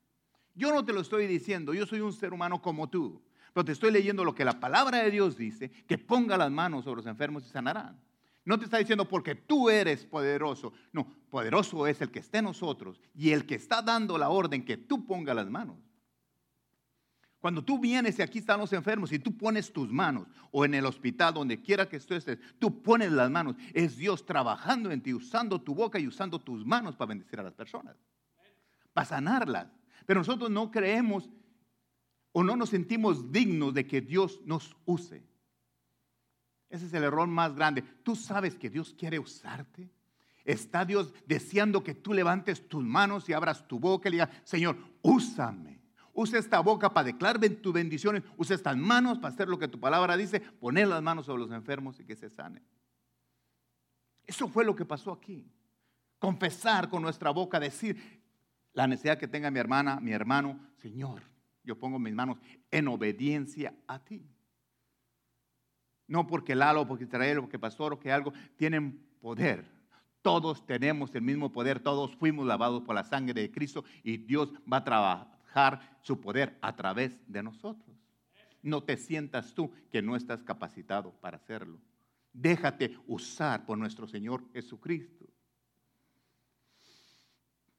[0.55, 3.21] Yo no te lo estoy diciendo, yo soy un ser humano como tú,
[3.53, 6.85] pero te estoy leyendo lo que la palabra de Dios dice, que ponga las manos
[6.85, 8.01] sobre los enfermos y sanarán.
[8.45, 10.73] No te está diciendo porque tú eres poderoso.
[10.93, 14.65] No, poderoso es el que está en nosotros y el que está dando la orden
[14.65, 15.77] que tú pongas las manos.
[17.41, 20.75] Cuando tú vienes y aquí están los enfermos y tú pones tus manos o en
[20.75, 25.03] el hospital, donde quiera que tú estés, tú pones las manos, es Dios trabajando en
[25.03, 27.97] ti, usando tu boca y usando tus manos para bendecir a las personas,
[28.95, 29.67] para sanarlas.
[30.07, 31.31] Pero nosotros no creemos
[32.33, 35.25] o no nos sentimos dignos de que Dios nos use.
[36.69, 37.83] Ese es el error más grande.
[38.03, 39.91] Tú sabes que Dios quiere usarte.
[40.45, 44.31] Está Dios deseando que tú levantes tus manos y abras tu boca y le digas,
[44.43, 45.81] Señor, úsame.
[46.13, 48.23] Usa esta boca para declarar tus bendiciones.
[48.37, 50.41] Usa estas manos para hacer lo que tu palabra dice.
[50.41, 52.63] Poner las manos sobre los enfermos y que se sanen.
[54.27, 55.51] Eso fue lo que pasó aquí.
[56.19, 58.24] Confesar con nuestra boca, decir
[58.75, 61.23] la necesidad que tenga mi hermana, mi hermano, Señor,
[61.63, 62.39] yo pongo mis manos
[62.71, 64.29] en obediencia a ti.
[66.07, 69.65] No porque Lalo, porque Israel, porque Pastor, o que algo, tienen poder.
[70.21, 74.53] Todos tenemos el mismo poder, todos fuimos lavados por la sangre de Cristo y Dios
[74.71, 77.97] va a trabajar su poder a través de nosotros.
[78.61, 81.79] No te sientas tú que no estás capacitado para hacerlo.
[82.33, 85.27] Déjate usar por nuestro Señor Jesucristo.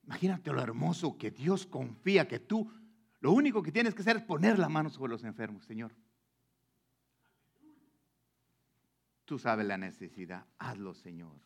[0.05, 2.71] Imagínate lo hermoso que Dios confía que tú,
[3.19, 5.91] lo único que tienes que hacer es poner la mano sobre los enfermos, Señor.
[9.25, 11.41] Tú sabes la necesidad, hazlo, Señor.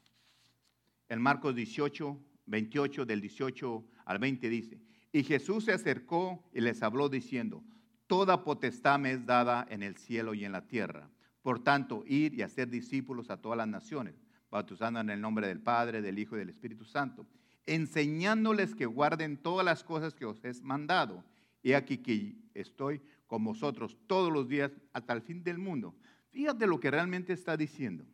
[1.07, 4.81] En Marcos 18, 28, del 18 al 20 dice,
[5.11, 7.63] y Jesús se acercó y les habló diciendo,
[8.07, 11.09] Toda potestad me es dada en el cielo y en la tierra.
[11.43, 14.15] Por tanto, ir y hacer discípulos a todas las naciones,
[14.49, 17.27] bautizando en el nombre del Padre, del Hijo y del Espíritu Santo,
[17.69, 21.23] enseñándoles que guarden todas las cosas que os he mandado.
[21.61, 25.95] Y aquí que estoy con vosotros todos los días hasta el fin del mundo.
[26.31, 28.05] Fíjate lo que realmente está diciendo.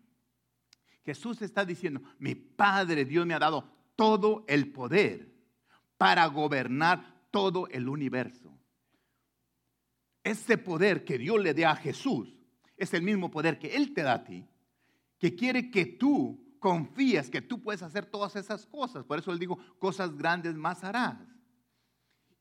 [1.06, 5.32] Jesús está diciendo, mi Padre Dios me ha dado todo el poder
[5.98, 8.52] para gobernar todo el universo.
[10.24, 12.36] Ese poder que Dios le dé a Jesús
[12.76, 14.46] es el mismo poder que Él te da a ti,
[15.20, 19.06] que quiere que tú confíes que tú puedes hacer todas esas cosas.
[19.06, 21.16] Por eso Él dijo, cosas grandes más harás.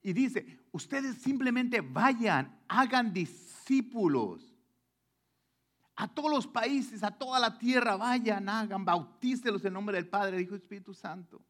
[0.01, 4.57] Y dice, ustedes simplemente vayan, hagan discípulos.
[5.95, 10.37] A todos los países, a toda la tierra, vayan, hagan, bautícelos en nombre del Padre,
[10.37, 11.45] del Hijo y Espíritu Santo.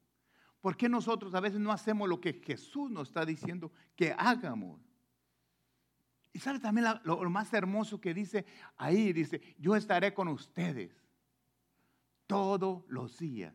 [0.61, 4.81] ¿Por qué nosotros a veces no hacemos lo que Jesús nos está diciendo que hagamos?
[6.33, 8.45] Y sabe también lo, lo más hermoso que dice
[8.77, 11.04] ahí, dice, yo estaré con ustedes
[12.27, 13.55] todos los días.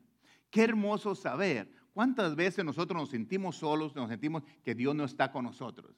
[0.50, 5.32] Qué hermoso saber cuántas veces nosotros nos sentimos solos, nos sentimos que Dios no está
[5.32, 5.96] con nosotros.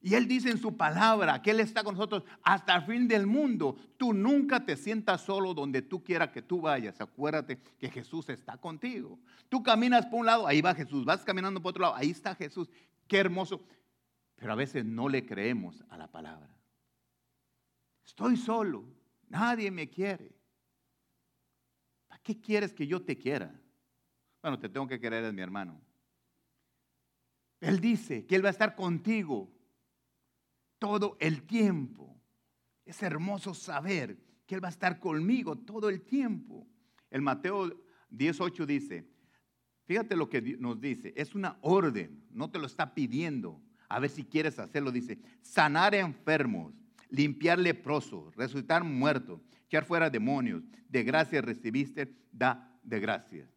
[0.00, 3.26] Y Él dice en su palabra que Él está con nosotros hasta el fin del
[3.26, 3.76] mundo.
[3.96, 7.00] Tú nunca te sientas solo donde tú quieras que tú vayas.
[7.00, 9.18] Acuérdate que Jesús está contigo.
[9.48, 11.04] Tú caminas por un lado, ahí va Jesús.
[11.04, 12.68] Vas caminando por otro lado, ahí está Jesús.
[13.08, 13.66] Qué hermoso.
[14.36, 16.54] Pero a veces no le creemos a la palabra.
[18.04, 18.84] Estoy solo.
[19.28, 20.35] Nadie me quiere.
[22.26, 23.54] ¿Para qué quieres que yo te quiera?
[24.42, 25.80] Bueno, te tengo que querer, es mi hermano.
[27.60, 29.48] Él dice que Él va a estar contigo
[30.80, 32.20] todo el tiempo.
[32.84, 36.66] Es hermoso saber que Él va a estar conmigo todo el tiempo.
[37.10, 39.08] El Mateo 18 dice,
[39.84, 43.62] fíjate lo que nos dice, es una orden, no te lo está pidiendo.
[43.88, 46.74] A ver si quieres hacerlo, dice, sanar enfermos,
[47.08, 53.50] limpiar leprosos, resucitar muertos, echar fuera demonios, de gracia recibiste, da de gracias.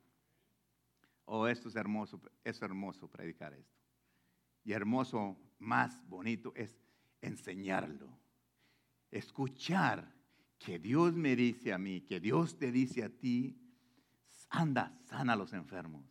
[1.25, 3.77] Oh, esto es hermoso, es hermoso predicar esto.
[4.63, 6.75] Y hermoso, más bonito es
[7.21, 8.17] enseñarlo.
[9.11, 10.13] Escuchar
[10.57, 13.57] que Dios me dice a mí, que Dios te dice a ti,
[14.49, 16.05] anda, sana a los enfermos.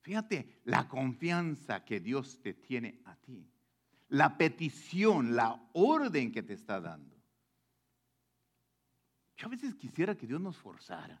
[0.00, 3.48] Fíjate la confianza que Dios te tiene a ti.
[4.12, 7.16] La petición, la orden que te está dando.
[9.36, 11.18] Yo a veces quisiera que Dios nos forzara.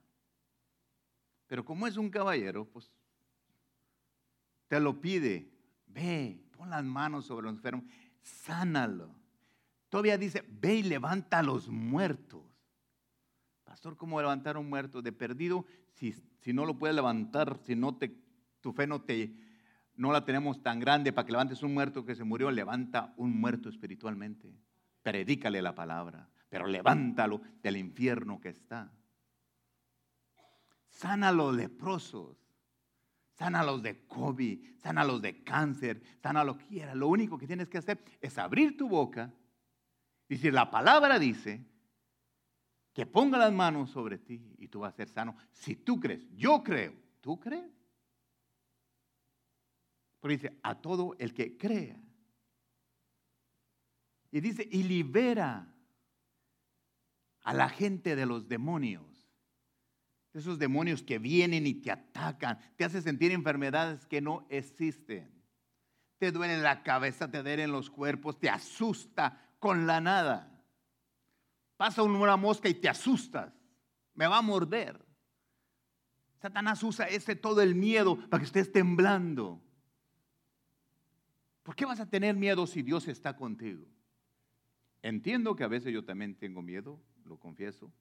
[1.46, 2.92] Pero como es un caballero, pues
[4.68, 5.50] te lo pide.
[5.86, 7.84] Ve, pon las manos sobre los enfermos
[8.20, 9.14] sánalo.
[9.88, 12.44] Todavía dice, ve y levanta a los muertos.
[13.64, 15.00] Pastor, ¿cómo levantar a un muerto?
[15.00, 15.64] De perdido,
[15.94, 18.14] si, si no lo puedes levantar, si no te,
[18.60, 19.34] tu fe no te,
[20.02, 23.40] no la tenemos tan grande para que levantes un muerto que se murió, levanta un
[23.40, 24.52] muerto espiritualmente.
[25.00, 28.90] Predícale la palabra, pero levántalo del infierno que está.
[30.88, 32.36] Sana a los leprosos.
[33.34, 36.96] Sana los de COVID, sana los de cáncer, sana lo que quiera.
[36.96, 39.32] Lo único que tienes que hacer es abrir tu boca,
[40.28, 41.64] decir la palabra dice,
[42.92, 45.36] que ponga las manos sobre ti y tú vas a ser sano.
[45.52, 47.81] Si tú crees, yo creo, ¿tú crees?
[50.22, 52.00] Pero dice, a todo el que crea.
[54.30, 55.74] Y dice, y libera
[57.42, 59.04] a la gente de los demonios.
[60.32, 65.42] De esos demonios que vienen y te atacan, te hace sentir enfermedades que no existen.
[66.18, 70.64] Te duele la cabeza, te duelen los cuerpos, te asusta con la nada.
[71.76, 73.52] Pasa una mosca y te asustas.
[74.14, 75.04] Me va a morder.
[76.40, 79.60] Satanás usa ese todo el miedo para que estés temblando.
[81.62, 83.86] ¿Por qué vas a tener miedo si Dios está contigo?
[85.02, 87.92] Entiendo que a veces yo también tengo miedo, lo confieso.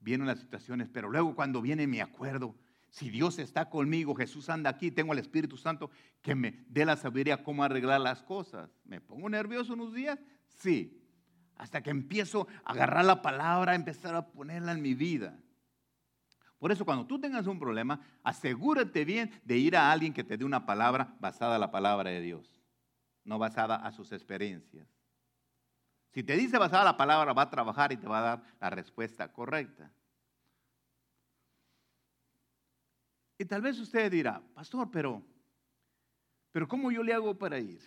[0.00, 2.54] Vienen las situaciones, pero luego cuando viene me acuerdo,
[2.90, 5.90] si Dios está conmigo, Jesús anda aquí, tengo el Espíritu Santo
[6.22, 8.70] que me dé la sabiduría cómo arreglar las cosas.
[8.84, 10.18] ¿Me pongo nervioso unos días?
[10.46, 10.96] Sí.
[11.56, 15.38] Hasta que empiezo a agarrar la palabra, empezar a ponerla en mi vida.
[16.60, 20.36] Por eso cuando tú tengas un problema, asegúrate bien de ir a alguien que te
[20.36, 22.60] dé una palabra basada en la palabra de Dios,
[23.24, 24.86] no basada a sus experiencias.
[26.10, 28.68] Si te dice basada la palabra, va a trabajar y te va a dar la
[28.68, 29.90] respuesta correcta.
[33.38, 35.22] Y tal vez usted dirá, pastor, pero,
[36.52, 37.80] pero ¿cómo yo le hago para ir?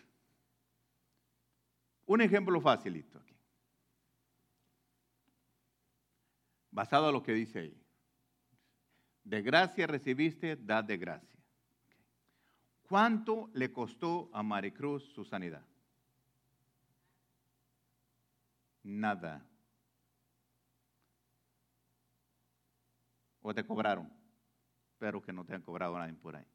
[2.07, 3.37] Un ejemplo facilito aquí.
[6.71, 7.82] Basado en lo que dice ahí.
[9.23, 11.39] De gracia recibiste, da de gracia.
[12.83, 15.65] ¿Cuánto le costó a Maricruz su sanidad?
[18.83, 19.45] Nada.
[23.41, 24.11] ¿O te cobraron?
[24.91, 26.45] Espero que no te han cobrado nadie por ahí.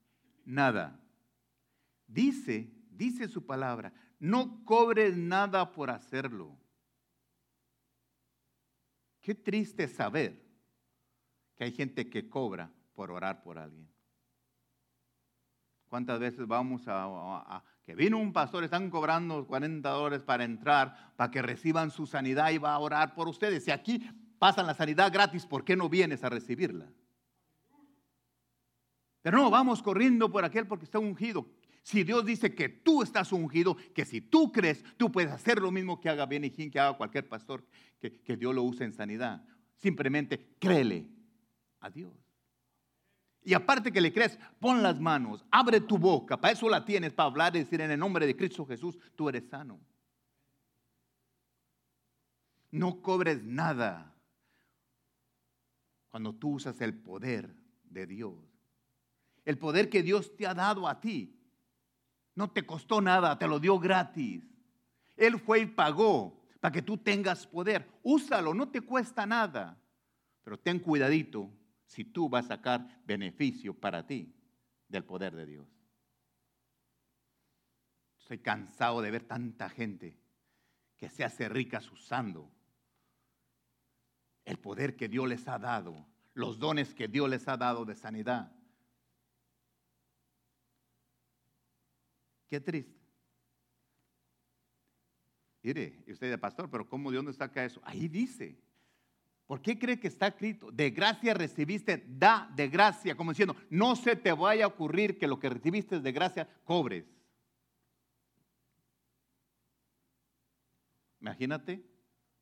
[0.44, 1.00] Nada.
[2.06, 6.56] Dice, dice su palabra, no cobres nada por hacerlo.
[9.20, 10.47] Qué triste saber
[11.58, 13.88] que hay gente que cobra por orar por alguien.
[15.88, 21.30] ¿Cuántas veces vamos a, que vino un pastor, están cobrando 40 dólares para entrar, para
[21.30, 23.64] que reciban su sanidad y va a orar por ustedes?
[23.64, 26.92] Si aquí pasan la sanidad gratis, ¿por qué no vienes a recibirla?
[29.22, 31.48] Pero no, vamos corriendo por aquel porque está ungido.
[31.82, 35.72] Si Dios dice que tú estás ungido, que si tú crees, tú puedes hacer lo
[35.72, 37.66] mismo que haga Benny que haga cualquier pastor,
[37.98, 39.42] que, que Dios lo use en sanidad.
[39.76, 41.17] Simplemente créele
[41.80, 42.12] a Dios.
[43.42, 47.12] Y aparte que le crees, pon las manos, abre tu boca, para eso la tienes,
[47.12, 49.80] para hablar y decir en el nombre de Cristo Jesús, tú eres sano.
[52.70, 54.14] No cobres nada
[56.10, 57.54] cuando tú usas el poder
[57.84, 58.34] de Dios.
[59.44, 61.34] El poder que Dios te ha dado a ti.
[62.34, 64.44] No te costó nada, te lo dio gratis.
[65.16, 67.88] Él fue y pagó para que tú tengas poder.
[68.02, 69.80] Úsalo, no te cuesta nada.
[70.44, 71.50] Pero ten cuidadito
[71.88, 74.34] si tú vas a sacar beneficio para ti
[74.88, 75.66] del poder de Dios.
[78.20, 80.20] Estoy cansado de ver tanta gente
[80.98, 82.52] que se hace ricas usando
[84.44, 87.94] el poder que Dios les ha dado, los dones que Dios les ha dado de
[87.94, 88.52] sanidad.
[92.48, 92.98] Qué triste.
[95.62, 97.80] Mire, usted dice, pastor, pero ¿cómo de dónde saca eso?
[97.82, 98.62] Ahí dice.
[99.48, 100.70] ¿Por qué cree que está escrito?
[100.70, 105.26] De gracia recibiste, da de gracia, como diciendo, no se te vaya a ocurrir que
[105.26, 107.06] lo que recibiste de gracia cobres.
[111.18, 111.82] Imagínate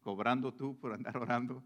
[0.00, 1.62] cobrando tú por andar orando.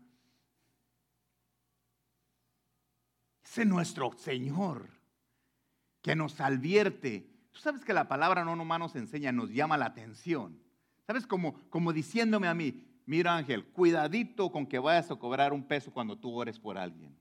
[3.42, 4.90] Ese es nuestro Señor
[6.02, 7.30] que nos advierte.
[7.50, 10.62] Tú sabes que la palabra no nomás nos enseña, nos llama la atención.
[11.06, 11.26] ¿Sabes?
[11.26, 15.90] Como, como diciéndome a mí, mira Ángel, cuidadito con que vayas a cobrar un peso
[15.90, 17.12] cuando tú ores por alguien.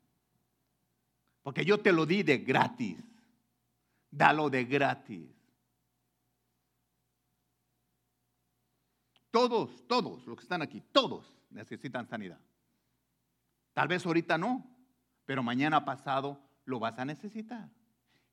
[1.41, 3.03] Porque yo te lo di de gratis.
[4.11, 5.27] Dalo de gratis.
[9.31, 12.39] Todos, todos los que están aquí, todos necesitan sanidad.
[13.73, 14.63] Tal vez ahorita no,
[15.25, 17.67] pero mañana pasado lo vas a necesitar.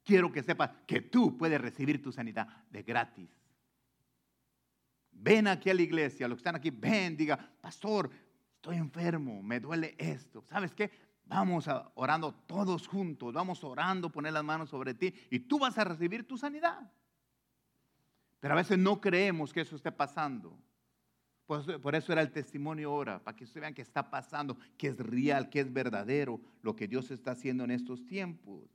[0.05, 3.31] Quiero que sepas que tú puedes recibir tu sanidad de gratis.
[5.19, 8.11] Ven aquí a la iglesia, los que están aquí, ven, diga, pastor,
[8.55, 10.45] estoy enfermo, me duele esto.
[10.49, 10.91] ¿Sabes qué?
[11.25, 15.77] Vamos a, orando todos juntos, vamos orando, poner las manos sobre ti y tú vas
[15.79, 16.91] a recibir tu sanidad.
[18.39, 20.57] Pero a veces no creemos que eso esté pasando.
[21.47, 24.57] Por eso, por eso era el testimonio ahora, para que ustedes vean que está pasando,
[24.77, 28.69] que es real, que es verdadero lo que Dios está haciendo en estos tiempos.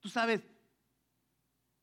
[0.00, 0.42] Tú sabes,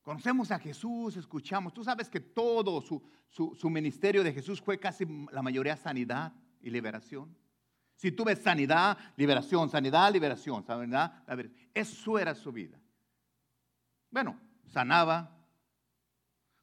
[0.01, 5.05] conocemos a Jesús, escuchamos, tú sabes que todo su, su- ministerio de Jesús fue casi
[5.31, 6.33] la mayoría sanidad.
[6.63, 7.35] y liberación.
[7.95, 12.79] Si tuve sanidad, liberación, sanidad, liberación, sanidad, liber- eso era su vida.
[14.11, 15.37] Bueno, sanaba,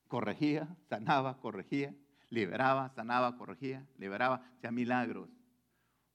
[0.07, 1.95] corregía, sanaba, corregía,
[2.31, 5.29] liberaba, sanaba, corregía, liberaba, hacía milagros.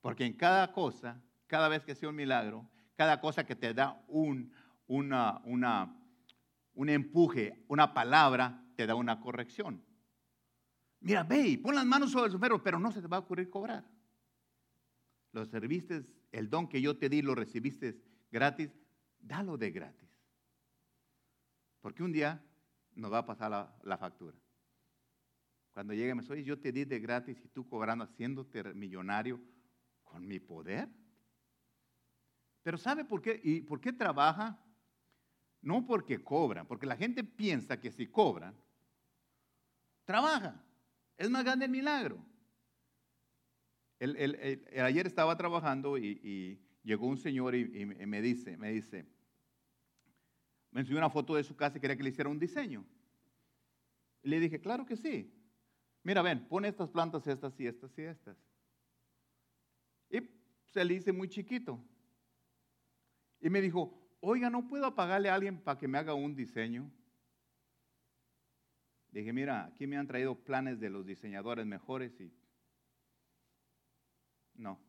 [0.02, 4.02] Porque en cada cosa, cada vez que hacía un milagro, cada cosa que te da
[4.08, 4.52] un,
[4.88, 5.96] una, una,
[6.74, 9.84] un empuje, una palabra, te da una corrección.
[11.00, 13.22] Mira, ve y pon las manos sobre el enfermo, pero no se te va a
[13.22, 13.86] ocurrir cobrar.
[15.32, 18.02] Lo serviste, el don que yo te di, lo recibiste
[18.32, 18.72] gratis,
[19.20, 20.10] dalo de gratis.
[21.82, 22.44] Porque un día
[22.96, 24.38] nos va a pasar la, la factura.
[25.74, 29.42] Cuando llegue, me soy, yo te di de gratis y tú cobrando, haciéndote millonario
[30.04, 30.88] con mi poder.
[32.62, 33.42] Pero ¿sabe por qué?
[33.44, 34.58] ¿Y por qué trabaja?
[35.64, 38.54] No porque cobran, porque la gente piensa que si cobran,
[40.04, 40.62] trabaja.
[41.18, 42.24] Es más grande el milagro.
[43.98, 49.06] El- ayer estaba trabajando y, llegó un señor y, me dice, me dice,
[50.72, 52.86] me enseñó una foto de su casa y quería que le hiciera un diseño.
[54.22, 55.34] Le dije, claro que sí.
[56.04, 58.38] Mira, ven, pon estas plantas, estas y estas y estas.
[60.10, 60.20] Y
[60.66, 61.82] se le hice muy chiquito.
[63.40, 66.90] Y me dijo, oiga, ¿no puedo pagarle a alguien para que me haga un diseño?
[69.12, 72.34] Dije, mira, aquí me han traído planes de los diseñadores mejores y
[74.56, 74.80] no.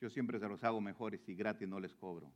[0.00, 2.30] Yo siempre se los hago mejores y gratis no les cobro.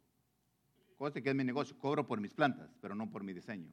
[0.96, 3.70] Cosa que es mi negocio, cobro por mis plantas, pero no por mi diseño.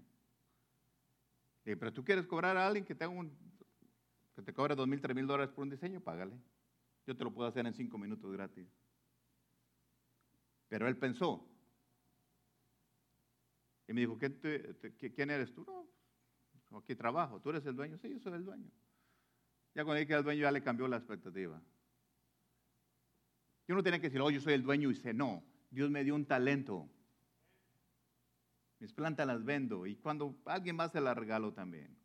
[1.63, 3.35] Dije, pero tú quieres cobrar a alguien que te un,
[4.35, 6.37] que te cobre dos mil, tres mil dólares por un diseño, págale.
[7.05, 8.67] Yo te lo puedo hacer en cinco minutos gratis.
[10.67, 11.56] Pero él pensó.
[13.87, 14.37] Y me dijo, ¿quién,
[15.15, 15.65] quién eres tú?
[16.69, 17.39] No, aquí trabajo.
[17.39, 17.97] ¿Tú eres el dueño?
[17.97, 18.69] Sí, yo soy el dueño.
[19.73, 21.61] Ya cuando dije que era el dueño ya le cambió la expectativa.
[23.67, 25.43] Yo no tenía que decir, oh, yo soy el dueño y sé, no.
[25.69, 26.89] Dios me dio un talento.
[28.79, 31.97] Mis plantas las vendo y cuando alguien más se las regalo también.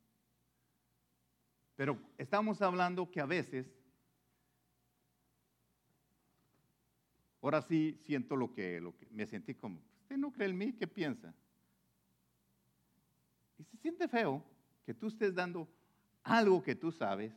[1.74, 3.66] Pero estamos hablando que a veces,
[7.40, 10.72] ahora sí siento lo que, lo que me sentí como, usted no cree en mí,
[10.74, 11.34] ¿qué piensa?
[13.62, 14.42] Y se siente feo
[14.84, 15.68] que tú estés dando
[16.24, 17.32] algo que tú sabes,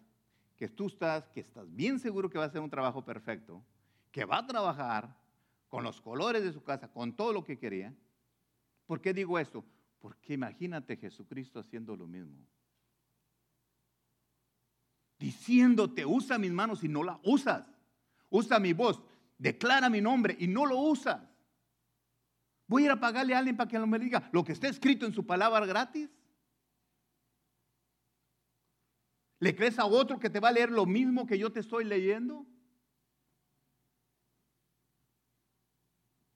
[0.58, 3.64] que tú estás, que estás bien seguro que va a ser un trabajo perfecto,
[4.12, 5.16] que va a trabajar
[5.68, 7.94] con los colores de su casa, con todo lo que quería.
[8.88, 9.64] ¿Por qué digo esto?
[10.00, 12.44] Porque imagínate Jesucristo haciendo lo mismo.
[15.20, 17.70] Diciéndote, usa mis manos y no la usas.
[18.32, 19.00] Usa mi voz,
[19.38, 21.22] declara mi nombre y no lo usas.
[22.68, 25.06] Voy a ir a pagarle a alguien para que me diga lo que está escrito
[25.06, 26.10] en su palabra gratis.
[29.40, 31.84] ¿Le crees a otro que te va a leer lo mismo que yo te estoy
[31.84, 32.46] leyendo?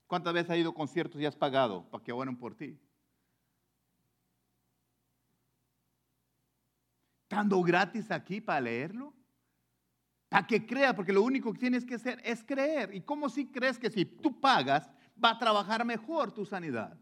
[0.06, 2.80] ¿Cuántas veces has ido a conciertos y has pagado para que oren por ti?
[7.24, 9.14] ¿Estando gratis aquí para leerlo?
[10.28, 12.94] Para que crea, porque lo único que tienes que hacer es creer.
[12.94, 14.90] ¿Y cómo si crees que si tú pagas
[15.24, 16.98] va a trabajar mejor tu sanidad?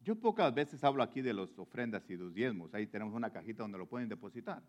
[0.00, 2.74] Yo pocas veces hablo aquí de las ofrendas y los diezmos.
[2.74, 4.62] Ahí tenemos una cajita donde lo pueden depositar.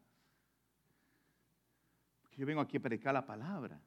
[2.37, 3.81] Yo vengo aquí a predicar la palabra.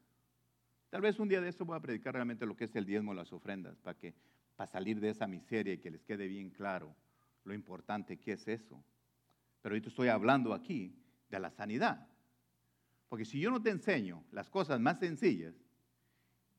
[0.90, 3.12] Tal vez un día de esto voy a predicar realmente lo que es el diezmo
[3.12, 4.14] y las ofrendas, para que
[4.56, 6.96] para salir de esa miseria y que les quede bien claro
[7.44, 8.82] lo importante que es eso.
[9.60, 10.96] Pero ahorita estoy hablando aquí
[11.28, 12.08] de la sanidad.
[13.08, 15.54] Porque si yo no te enseño las cosas más sencillas,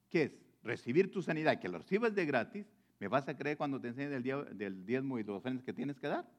[0.10, 0.32] que es
[0.64, 2.66] recibir tu sanidad que lo recibas de gratis,
[3.00, 6.00] ¿me vas a creer cuando te enseñe del, del diezmo y las ofrendas que tienes
[6.00, 6.30] que dar?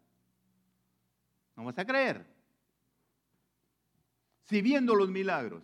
[1.57, 2.27] No vas a creer.
[4.45, 5.63] Si viendo los milagros,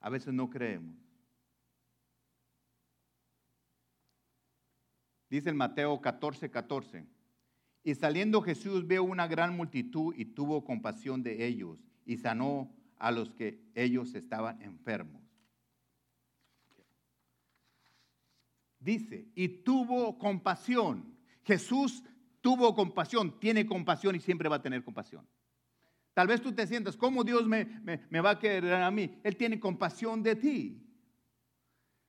[0.00, 0.96] a veces no creemos.
[5.30, 7.06] Dice en Mateo 14, 14.
[7.84, 13.10] Y saliendo Jesús vio una gran multitud y tuvo compasión de ellos y sanó a
[13.10, 15.22] los que ellos estaban enfermos.
[18.78, 21.16] Dice, y tuvo compasión.
[21.44, 22.02] Jesús
[22.40, 25.26] tuvo compasión, tiene compasión y siempre va a tener compasión.
[26.14, 27.64] Tal vez tú te sientas, ¿cómo Dios me,
[28.10, 29.18] me- va a querer a mí?
[29.22, 30.78] Él tiene compasión de ti.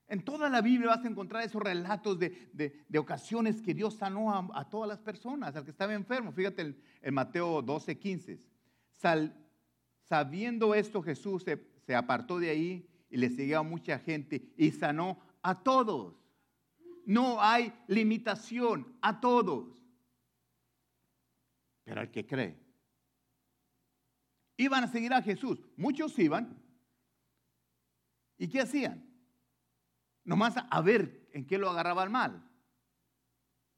[0.07, 3.95] En toda la Biblia vas a encontrar esos relatos de, de- de ocasiones que Dios
[3.95, 6.31] sanó a, todas las personas, al que estaba enfermo.
[6.33, 8.39] Fíjate en, en Mateo 12, 15.
[8.91, 9.33] Sal-
[10.13, 14.69] sabiendo esto, Jesús se, se apartó de ahí y le seguía a mucha gente y
[14.69, 16.13] sanó a todos.
[17.03, 19.75] No hay limitación a todos.
[21.83, 22.63] Pero al que cree,
[24.55, 25.57] Iban a seguir a Jesús.
[25.75, 26.61] Muchos iban.
[28.37, 29.03] ¿Y qué hacían?
[30.23, 32.47] Nomás a ver en qué lo agarraba el mal.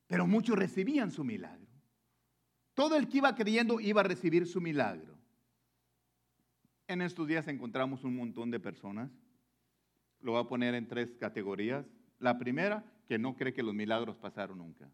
[0.06, 1.72] Pero muchos recibían su milagro.
[2.74, 5.15] Todo el que iba creyendo iba a recibir su milagro.
[6.88, 9.10] En estos días encontramos un montón de personas.
[10.20, 11.86] Lo voy a poner en tres categorías.
[12.20, 14.90] La primera, que no cree que los milagros pasaron nunca.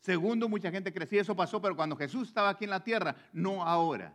[0.00, 3.16] Segundo, mucha gente cree, sí, eso pasó, pero cuando Jesús estaba aquí en la tierra,
[3.32, 4.14] no ahora.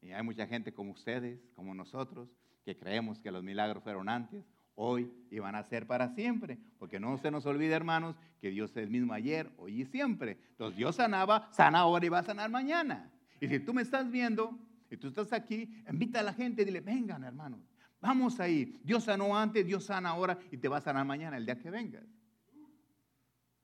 [0.00, 2.28] Y hay mucha gente como ustedes, como nosotros,
[2.64, 4.44] que creemos que los milagros fueron antes,
[4.74, 6.58] hoy y van a ser para siempre.
[6.78, 10.38] Porque no se nos olvide, hermanos, que Dios es el mismo ayer, hoy y siempre.
[10.50, 13.10] Entonces Dios sanaba, sana ahora y va a sanar mañana.
[13.40, 14.58] Y si tú me estás viendo
[14.90, 17.60] y tú estás aquí, invita a la gente y dile, vengan, hermanos,
[18.00, 18.78] vamos ahí.
[18.84, 21.70] Dios sanó antes, Dios sana ahora y te va a sanar mañana, el día que
[21.70, 22.04] vengas.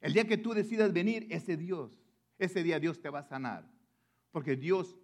[0.00, 1.92] El día que tú decidas venir, ese Dios,
[2.38, 3.68] ese día Dios te va a sanar.
[4.30, 4.96] Porque Dios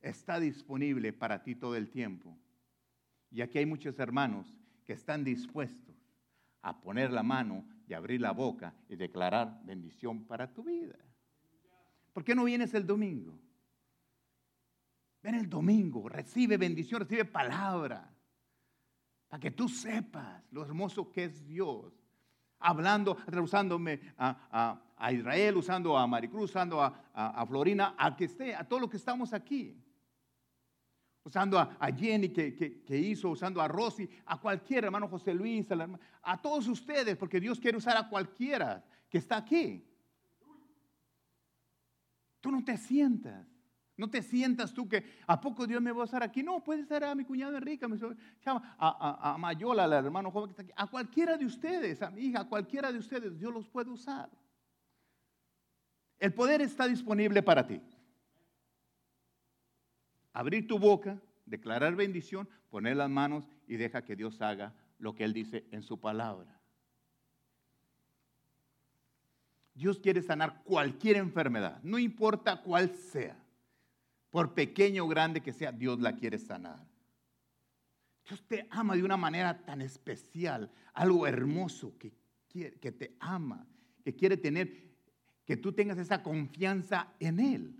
[0.00, 2.38] está disponible para ti todo el tiempo.
[3.30, 4.54] Y aquí hay muchos hermanos
[4.84, 5.96] que están dispuestos
[6.62, 10.98] a poner la mano y abrir la boca y declarar bendición para tu vida.
[12.12, 13.38] ¿Por qué no vienes el domingo?
[15.22, 18.14] Ven el domingo, recibe bendición, recibe palabra,
[19.28, 21.92] para que tú sepas lo hermoso que es Dios.
[22.60, 28.24] Hablando, usándome a, a- a Israel, usando a Maricruz, usando a, a- Florina, a que
[28.24, 29.84] esté, a todo lo que estamos aquí
[31.24, 35.98] usando a, Jenny que, que- hizo, usando a Rosy, a cualquier hermano José Luis, a,
[36.22, 39.84] a todos ustedes, porque Dios quiere usar a cualquiera que está aquí.
[42.40, 43.46] Tú no te sientas,
[43.98, 46.42] no te sientas tú que a poco Dios me va a usar aquí.
[46.42, 47.84] No, puede ser a mi cuñado Enrique,
[48.46, 52.22] a- a Mayola, al hermano joven que está aquí, a cualquiera de ustedes, a mi
[52.22, 54.30] hija, a cualquiera de ustedes, Dios los puede usar.
[56.18, 57.80] El poder está disponible para ti
[60.32, 65.24] abrir tu boca, declarar bendición, poner las manos y deja que Dios haga lo que
[65.24, 66.60] Él dice en su palabra.
[69.74, 73.36] Dios quiere sanar cualquier enfermedad, no importa cuál sea.
[74.30, 76.86] Por pequeño o grande que sea, Dios la quiere sanar.
[78.26, 82.12] Dios te ama de una manera tan especial, algo hermoso que,
[82.46, 83.66] quiere- que te ama,
[84.04, 84.70] que quiere tener,
[85.46, 87.74] que tú tengas esa confianza en Él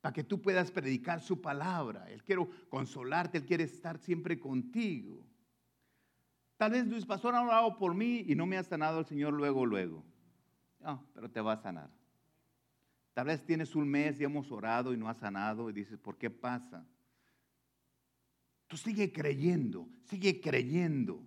[0.00, 2.08] para que tú puedas predicar su palabra.
[2.10, 5.26] Él quiere consolarte, Él quiere estar siempre contigo.
[6.56, 9.32] Tal vez Luis Pastor ha orado por mí y no me ha sanado el Señor
[9.32, 10.04] luego, luego.
[10.78, 11.90] No, pero te va a sanar.
[13.14, 16.18] Tal vez tienes un mes y hemos orado y no ha sanado y dices, ¿por
[16.18, 16.84] qué pasa?
[18.66, 21.22] Tú sigue creyendo, sigue creyendo.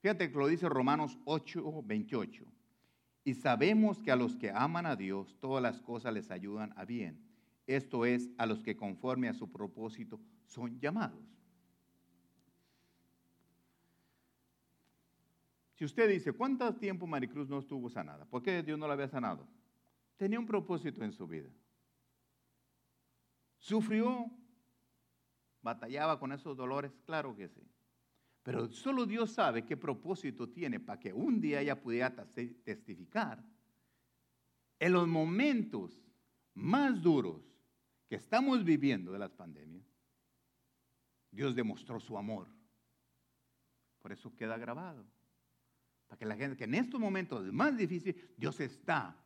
[0.00, 2.44] Fíjate que lo dice Romanos 8, 28.
[3.22, 6.84] Y sabemos que a los que aman a Dios, todas las cosas les ayudan a
[6.84, 7.24] bien.
[7.68, 11.24] Esto es, a los que conforme a su propósito son llamados.
[15.74, 18.24] Si usted dice, ¿cuánto tiempo Maricruz no estuvo sanada?
[18.24, 19.46] ¿Por qué Dios no la había sanado?
[20.16, 21.50] Tenía un propósito en su vida.
[23.58, 24.30] Sufrió,
[25.60, 27.62] batallaba con esos dolores, claro que sí.
[28.42, 33.44] Pero solo Dios sabe qué propósito tiene para que un día ella pudiera tes- testificar
[34.78, 36.00] en los momentos
[36.54, 37.42] más duros
[38.08, 39.84] que estamos viviendo de las pandemias.
[41.32, 42.46] Dios demostró su amor.
[43.98, 45.04] Por eso queda grabado.
[46.06, 49.16] Para que la gente, que en estos momentos más difíciles, Dios está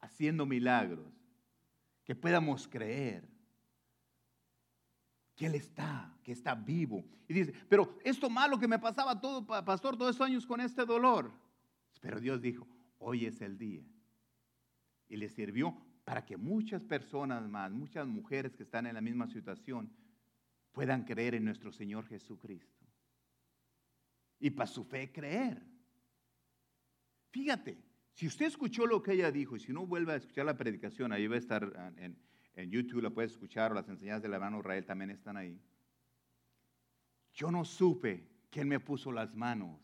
[0.00, 1.12] haciendo milagros.
[2.04, 3.28] Que podamos creer
[5.36, 7.04] que Él está, que está vivo.
[7.28, 10.60] Y dice, pero esto malo que me pasaba todo, pa- pastor, todos estos años con
[10.60, 11.32] este dolor.
[12.00, 12.66] Pero Dios dijo,
[12.98, 13.84] hoy es el día.
[15.08, 19.28] Y le sirvió para que muchas personas más, muchas mujeres que están en la misma
[19.28, 19.92] situación,
[20.72, 22.86] puedan creer en nuestro Señor Jesucristo.
[24.38, 25.62] Y para su fe creer.
[27.30, 27.78] Fíjate,
[28.12, 31.12] si usted escuchó lo que ella dijo y si no vuelve a escuchar la predicación,
[31.12, 32.16] ahí va a estar en,
[32.54, 35.60] en YouTube, la puede escuchar o las enseñanzas del hermano Israel también están ahí.
[37.32, 39.78] Yo no supe quién me puso las manos.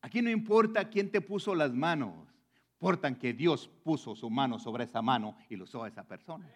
[0.00, 2.28] Aquí no importa quién te puso las manos,
[2.74, 6.48] importa que Dios puso su mano sobre esa mano y lo usó a esa persona.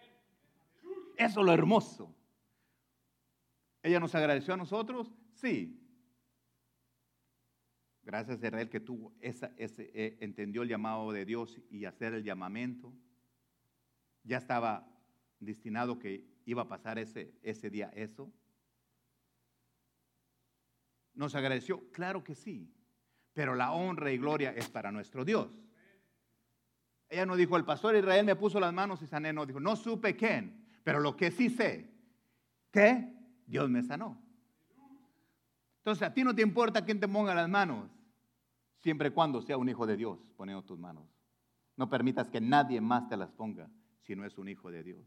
[1.16, 2.14] Eso es lo hermoso.
[3.82, 5.12] ¿Ella nos agradeció a nosotros?
[5.34, 5.81] Sí.
[8.04, 12.14] Gracias a Israel que tuvo esa, ese, eh, entendió el llamado de Dios y hacer
[12.14, 12.92] el llamamiento.
[14.24, 14.88] Ya estaba
[15.38, 18.32] destinado que iba a pasar ese, ese día eso.
[21.14, 21.90] ¿Nos agradeció?
[21.92, 22.72] Claro que sí.
[23.32, 25.62] Pero la honra y gloria es para nuestro Dios.
[27.08, 29.32] Ella no dijo, el pastor Israel me puso las manos y sané.
[29.32, 31.90] No, dijo, no supe quién, pero lo que sí sé,
[32.70, 33.12] que
[33.46, 34.21] Dios me sanó.
[35.82, 37.90] Entonces, a ti no te importa quién te ponga las manos,
[38.78, 41.08] siempre y cuando sea un hijo de Dios poniendo tus manos.
[41.76, 43.68] No permitas que nadie más te las ponga
[44.02, 45.04] si no es un hijo de Dios.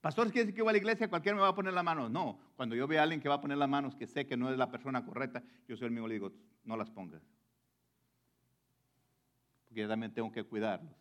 [0.00, 1.08] Pastor, ¿quiere decir que voy a la iglesia?
[1.08, 2.08] Cualquiera me va a poner las manos.
[2.08, 4.36] No, cuando yo veo a alguien que va a poner las manos que sé que
[4.36, 6.30] no es la persona correcta, yo soy el mismo le digo,
[6.62, 7.22] no las pongas.
[9.64, 10.94] Porque yo también tengo que cuidarlos.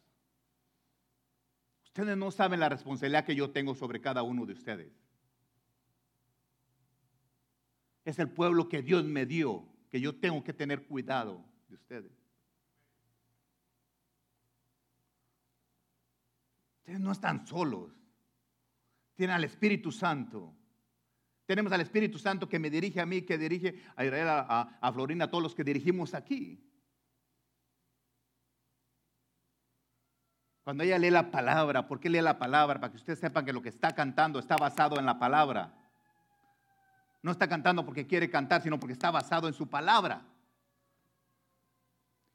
[1.83, 5.02] Ustedes no saben la responsabilidad que yo tengo sobre cada uno de ustedes.
[8.05, 12.11] Es el pueblo que Dios me dio, que yo tengo que tener cuidado de ustedes.
[16.79, 17.91] Ustedes no están solos.
[19.15, 20.53] Tienen al Espíritu Santo.
[21.45, 24.79] Tenemos al Espíritu Santo que me dirige a mí, que dirige a Israel, a, a-
[24.81, 26.69] a Florina, a todos los que dirigimos aquí.
[30.63, 32.79] Cuando ella lee la palabra, ¿por qué lee la palabra?
[32.79, 35.73] Para que ustedes sepan que lo que está cantando está basado en la palabra.
[37.23, 40.25] No está cantando porque quiere cantar, sino porque está basado en su palabra.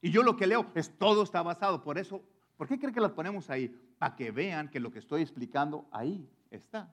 [0.01, 1.85] Y yo lo que leo es todo está basado.
[1.85, 2.25] Por eso,
[2.57, 3.69] ¿por qué cree que las ponemos ahí?
[3.99, 6.91] Para que vean que lo que estoy explicando ahí está.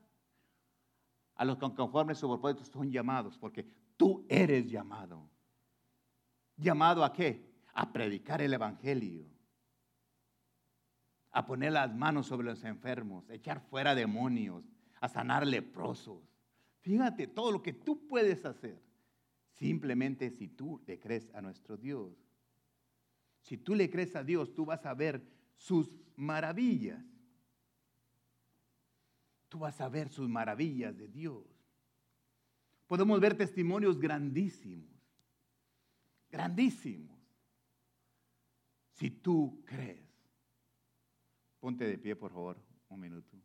[1.36, 3.66] A los que conforme su propósito son llamados, porque
[3.96, 5.30] tú eres llamado.
[6.58, 7.50] ¿Llamado a qué?
[7.74, 9.26] A predicar el Evangelio.
[11.32, 14.66] A poner las manos sobre los enfermos, a echar fuera demonios,
[15.00, 16.35] a sanar leprosos.
[16.86, 18.80] Fíjate todo lo que tú puedes hacer.
[19.54, 22.14] Simplemente si tú le crees a nuestro Dios.
[23.42, 25.20] Si tú le crees a Dios, tú vas a ver
[25.58, 27.04] sus maravillas.
[29.50, 31.44] Tú vas a ver sus maravillas de Dios.
[32.86, 34.94] Podemos ver testimonios grandísimos,
[36.30, 37.18] grandísimos.
[38.92, 40.06] Si tú crees.
[41.60, 43.36] Ponte de pie, por favor, un minuto.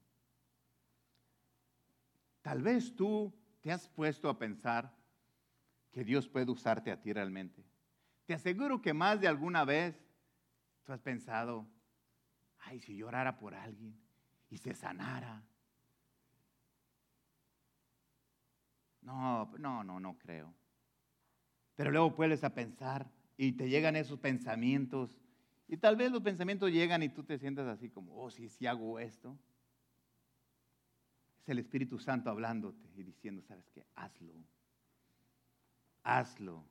[2.50, 4.92] Tal vez tú te has puesto a pensar
[5.92, 7.64] que Dios puede usarte a ti realmente.
[8.26, 9.94] Te aseguro que más de alguna vez
[10.82, 11.70] tú has pensado,
[12.58, 13.96] ay, si yo orara por alguien
[14.48, 15.44] y se sanara.
[19.02, 20.52] No, no, no, no creo.
[21.76, 25.16] Pero luego puedes a pensar y te llegan esos pensamientos
[25.68, 28.66] y tal vez los pensamientos llegan y tú te sientas así como, oh, sí, sí
[28.66, 29.38] hago esto.
[31.42, 33.84] Es el Espíritu Santo hablándote y diciendo, ¿sabes qué?
[33.94, 34.34] Hazlo.
[36.02, 36.64] Hazlo.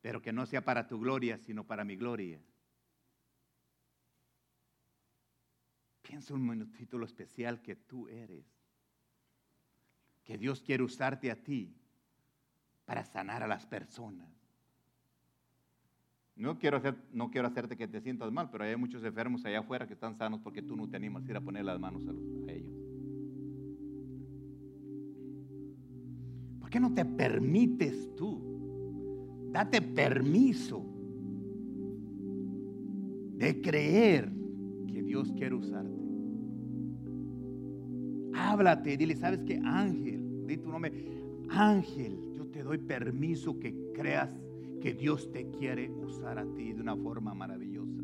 [0.00, 2.40] Pero que no sea para tu gloria, sino para mi gloria.
[6.02, 8.46] Piensa un minutito lo especial que tú eres.
[10.24, 11.74] Que Dios quiere usarte a ti
[12.86, 14.28] para sanar a las personas.
[16.34, 16.80] No quiero,
[17.12, 20.16] no quiero hacerte que te sientas mal, pero hay muchos enfermos allá afuera que están
[20.16, 22.77] sanos porque tú no te animas a ir a poner las manos a ellos.
[26.68, 28.38] ¿Por qué no te permites tú?
[29.50, 30.84] Date permiso
[33.38, 34.30] de creer
[34.86, 35.98] que Dios quiere usarte.
[38.34, 39.58] Háblate, dile, ¿sabes qué?
[39.64, 40.92] Ángel, di tu nombre.
[41.48, 44.38] Ángel, yo te doy permiso que creas
[44.82, 48.02] que Dios te quiere usar a ti de una forma maravillosa.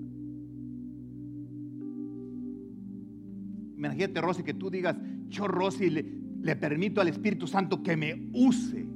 [3.76, 4.96] Imagínate, Rosy, que tú digas,
[5.28, 8.86] yo, Rosy, le, permito al Espíritu Santo que me use.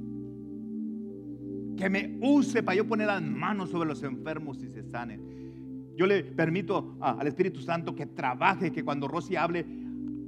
[1.75, 5.93] Que me use para yo poner las manos sobre los enfermos y se sanen.
[5.97, 9.65] Yo le permito al Espíritu Santo que trabaje, que cuando Rosy hable,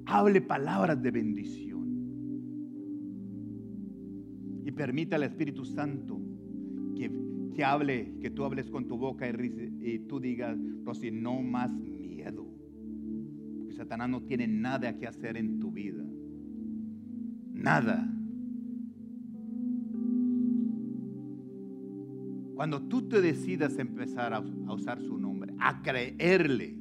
[0.05, 1.82] hable palabras de bendición.
[4.65, 6.19] Y permita al Espíritu Santo
[6.95, 7.11] que,
[7.53, 11.72] que hable, que tú hables con tu boca y, y tú digas, Rosy, no más
[11.74, 12.47] miedo.
[13.59, 16.03] Porque Satanás no tiene nada que hacer en tu vida.
[17.62, 18.07] Nada.
[22.55, 26.78] Cuando tú te decidas empezar a, usar su nombre, a creerle,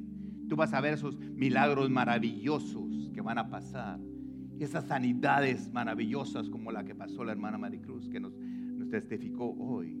[0.47, 3.99] tú vas a ver esos milagros maravillosos que van a pasar.
[4.59, 9.97] Esas sanidades maravillosas como la que pasó la hermana Maricruz, que nos, nos testificó hoy.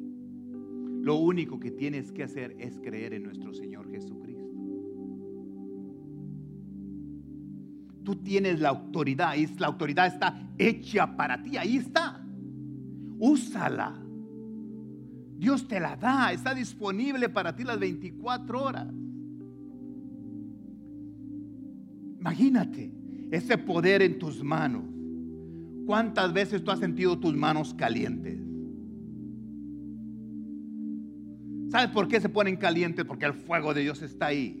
[1.01, 4.20] Lo único que tienes que hacer es creer en nuestro Señor Jesucristo.
[8.03, 12.23] Tú tienes la autoridad y la autoridad está hecha para ti, ahí está.
[13.19, 14.01] Úsala.
[15.37, 18.87] Dios te la da, está disponible para ti las 24 horas.
[22.19, 22.91] Imagínate
[23.31, 24.83] ese poder en tus manos.
[25.85, 28.39] ¿Cuántas veces tú has sentido tus manos calientes?
[31.71, 33.05] ¿Sabes por qué se ponen calientes?
[33.05, 34.60] Porque el fuego de Dios está ahí.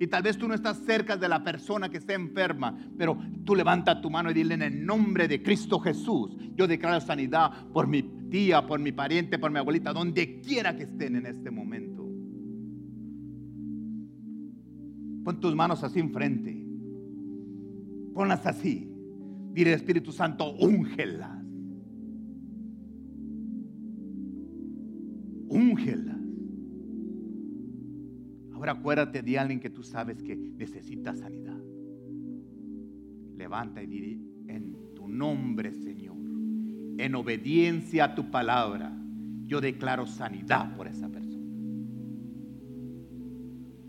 [0.00, 3.54] Y tal vez tú no estás cerca de la persona que está enferma, pero tú
[3.54, 7.86] levanta tu mano y dile en el nombre de Cristo Jesús, yo declaro sanidad por
[7.86, 12.08] mi tía, por mi pariente, por mi abuelita, donde quiera que estén en este momento.
[15.22, 16.64] Pon tus manos así enfrente.
[18.14, 18.90] Ponlas así.
[19.52, 21.44] Dile Espíritu Santo, úngelas.
[25.50, 26.19] Úngelas.
[28.60, 31.56] Ahora acuérdate de alguien que tú sabes que necesita sanidad.
[33.34, 36.18] Levanta y dile en tu nombre, Señor,
[36.98, 38.94] en obediencia a tu palabra,
[39.46, 41.42] yo declaro sanidad por esa persona.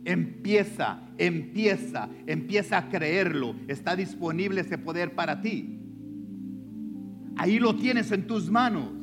[0.05, 3.55] Empieza, empieza, empieza a creerlo.
[3.67, 5.81] Está disponible ese poder para ti.
[7.35, 9.00] Ahí lo tienes en tus manos.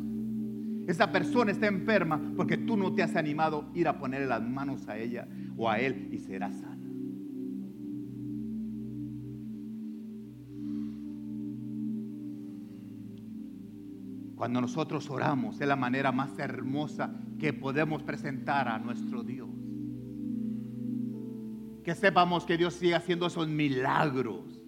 [0.88, 4.42] Esa persona está enferma porque tú no te has animado a ir a ponerle las
[4.42, 5.28] manos a ella
[5.58, 6.78] o a él y será sana.
[14.34, 19.50] Cuando nosotros oramos es la manera más hermosa que podemos presentar a nuestro Dios.
[21.84, 24.58] Que sepamos que Dios sigue haciendo esos milagros.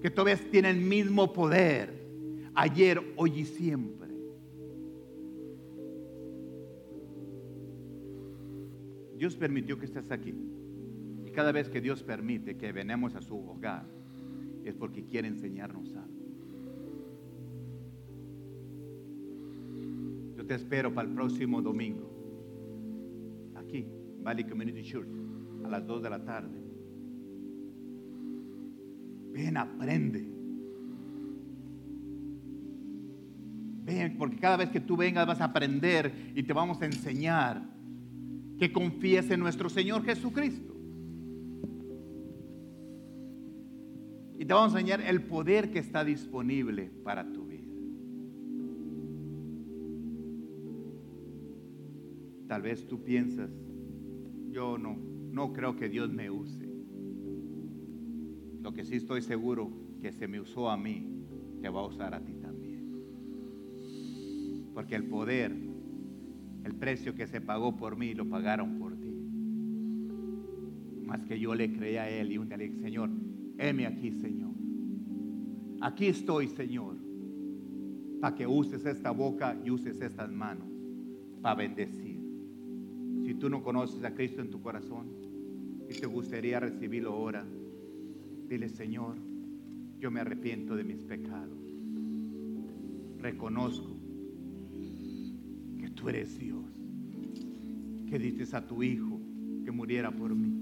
[0.00, 2.08] Que todavía tiene el mismo poder
[2.54, 3.99] ayer, hoy y siempre.
[9.20, 10.32] Dios permitió que estés aquí.
[11.26, 13.84] Y cada vez que Dios permite que venemos a su hogar,
[14.64, 16.20] es porque quiere enseñarnos algo.
[20.38, 22.10] Yo te espero para el próximo domingo.
[23.56, 23.86] Aquí,
[24.22, 25.10] Valley Community Church,
[25.66, 26.58] a las 2 de la tarde.
[29.34, 30.26] Ven, aprende.
[33.84, 37.79] Ven, porque cada vez que tú vengas vas a aprender y te vamos a enseñar
[38.60, 40.74] que confíes en nuestro Señor Jesucristo.
[44.38, 47.72] Y te vamos a enseñar el poder que está disponible para tu vida.
[52.48, 53.50] Tal vez tú piensas,
[54.50, 54.98] yo no,
[55.32, 56.68] no creo que Dios me use.
[58.60, 61.24] Lo que sí estoy seguro que se me usó a mí,
[61.62, 62.90] te va a usar a ti también.
[64.74, 65.69] Porque el poder
[66.70, 69.12] el precio que se pagó por mí lo pagaron por ti.
[71.04, 73.10] Más que yo le creí a Él y un día le dije, Señor,
[73.58, 74.52] heme aquí, Señor.
[75.80, 76.94] Aquí estoy, Señor,
[78.20, 80.68] para que uses esta boca y uses estas manos
[81.42, 82.20] para bendecir.
[83.24, 85.08] Si tú no conoces a Cristo en tu corazón
[85.88, 87.44] y te gustaría recibirlo ahora,
[88.48, 89.16] dile, Señor,
[89.98, 91.58] yo me arrepiento de mis pecados.
[93.18, 93.99] Reconozco
[95.94, 96.64] tú eres Dios,
[98.08, 99.20] que diste a tu Hijo
[99.64, 100.52] que muriera por mí.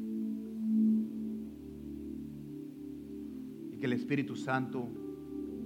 [3.73, 4.89] Y que el Espíritu Santo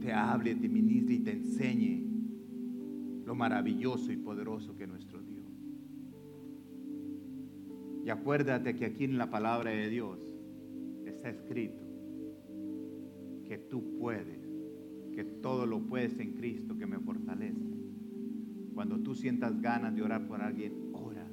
[0.01, 2.03] te hable, te ministre y te enseñe
[3.25, 5.47] lo maravilloso y poderoso que es nuestro Dios.
[8.05, 10.19] Y acuérdate que aquí en la palabra de Dios
[11.07, 11.83] está escrito
[13.45, 14.41] que tú puedes,
[15.15, 17.82] que todo lo puedes en Cristo que me fortalece.
[18.75, 21.27] Cuando tú sientas ganas de orar por alguien, ora.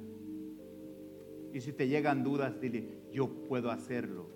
[1.52, 4.28] Y si te llegan dudas, dile, yo puedo hacerlo.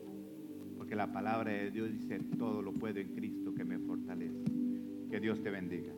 [0.76, 4.44] Porque la palabra de Dios dice, todo lo puedo en Cristo que me fortalece.
[5.10, 5.92] Que Dios te bendiga.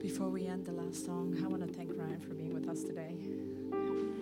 [0.00, 2.84] Before we end the last song, I want to thank Ryan for being with us
[2.84, 3.16] today.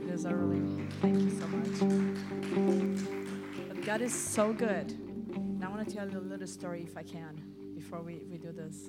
[0.02, 3.08] It is a really thank you so much.
[3.92, 4.90] God is so good.
[5.34, 7.42] And I want to tell you a little story if I can
[7.74, 8.88] before we, we do this.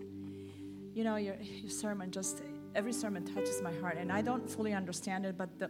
[0.93, 2.41] You know, your, your sermon just,
[2.73, 3.97] every sermon touches my heart.
[3.97, 5.69] And I don't fully understand it, but the,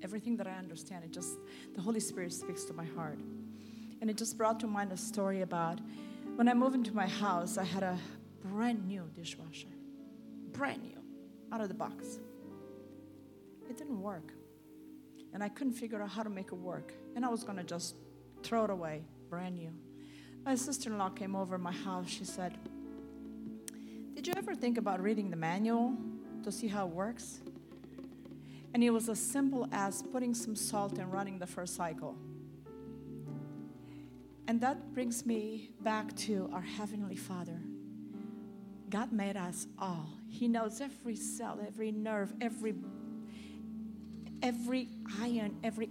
[0.00, 1.38] everything that I understand, it just,
[1.74, 3.18] the Holy Spirit speaks to my heart.
[4.00, 5.80] And it just brought to mind a story about
[6.36, 7.98] when I moved into my house, I had a
[8.44, 9.74] brand new dishwasher
[10.52, 11.02] brand new,
[11.50, 12.20] out of the box.
[13.68, 14.32] It didn't work.
[15.34, 16.92] And I couldn't figure out how to make it work.
[17.16, 17.96] And I was going to just
[18.48, 19.70] throw it away, brand new.
[20.46, 22.08] My sister in law came over my house.
[22.08, 22.56] She said,
[24.14, 25.94] Did you ever think about reading the manual
[26.44, 27.42] to see how it works?
[28.72, 32.16] And it was as simple as putting some salt and running the first cycle.
[34.46, 37.60] And that brings me back to our Heavenly Father.
[38.88, 40.08] God made us all.
[40.26, 42.76] He knows every cell, every nerve, every
[44.42, 44.88] every
[45.20, 45.90] iron, every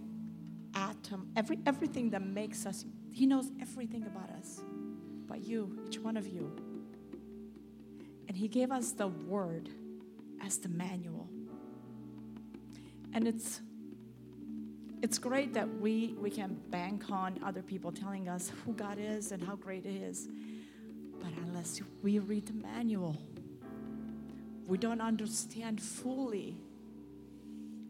[1.08, 2.86] atom, every everything that makes us.
[3.12, 4.62] He knows everything about us.
[5.26, 6.55] About you, each one of you.
[8.28, 9.68] And And He gave us the Word
[10.41, 11.28] as the manual.
[13.14, 13.62] And it's
[15.01, 19.32] it's great that we, we can bank on other people telling us who God is
[19.32, 20.28] and how great He is.
[21.20, 23.18] But unless we read the manual,
[24.68, 26.57] we don't understand fully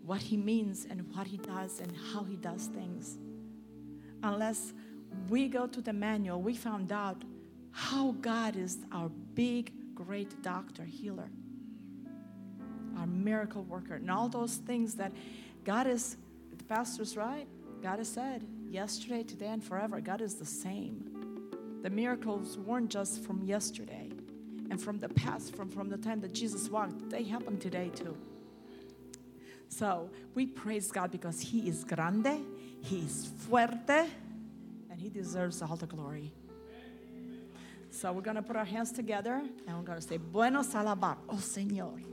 [0.07, 3.17] what He means and what He does and how He does things.
[4.23, 4.73] Unless
[5.29, 7.23] we go to the manual, we found out
[7.71, 11.29] how God is our big, great doctor, healer,
[12.97, 15.11] our miracle worker, and all those things that
[15.63, 16.15] God is,
[16.55, 17.47] the pastor's right.
[17.83, 21.11] God has said, yesterday, today, and forever, God is the same.
[21.83, 24.09] The miracles weren't just from yesterday
[24.69, 28.17] and from the past, from, from the time that Jesus walked, they happen today too.
[29.69, 32.45] So we praise God because He is grande,
[32.81, 34.07] He is fuerte,
[34.89, 36.31] and He deserves all the glory.
[37.89, 41.17] So we're going to put our hands together and we're going to say, Buenos alabar,
[41.29, 42.03] oh Señor.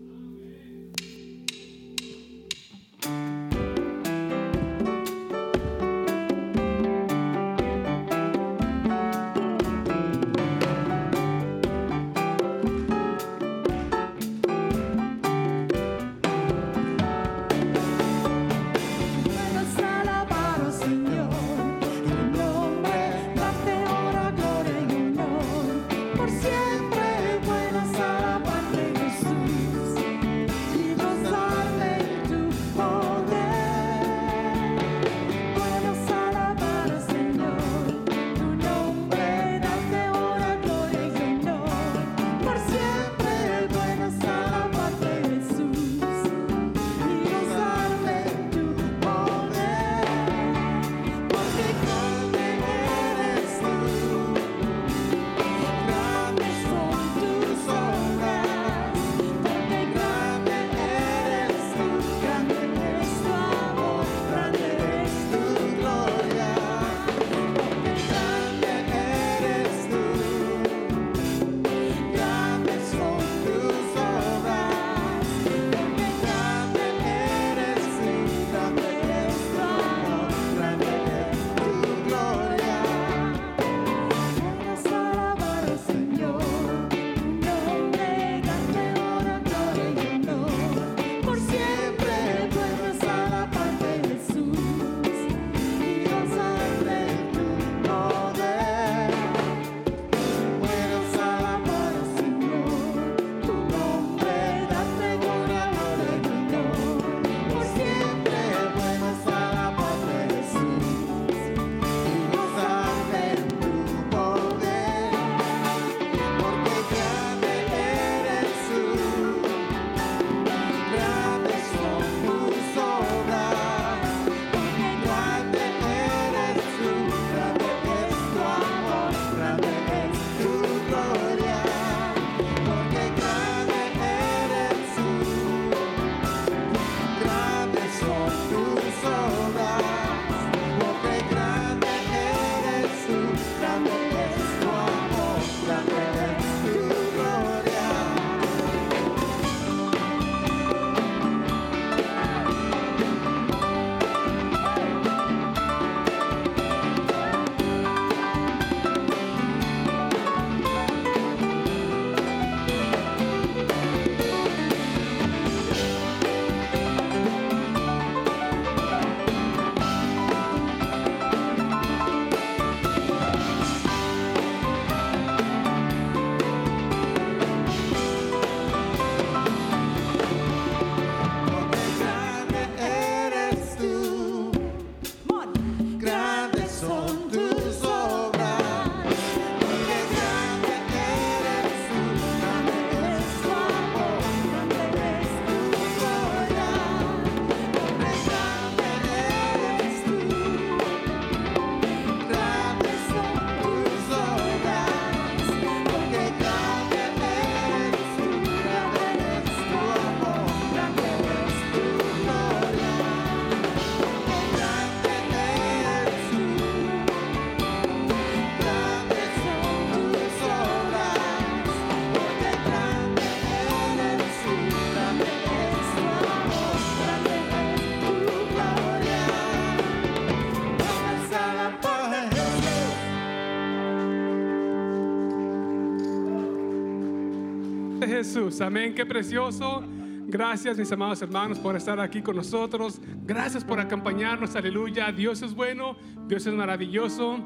[238.35, 238.61] Jesús.
[238.61, 238.95] Amén.
[238.97, 239.85] Qué precioso.
[240.27, 243.01] Gracias, mis amados hermanos, por estar aquí con nosotros.
[243.25, 244.57] Gracias por acompañarnos.
[244.57, 245.13] Aleluya.
[245.13, 245.97] Dios es bueno.
[246.27, 247.39] Dios es maravilloso.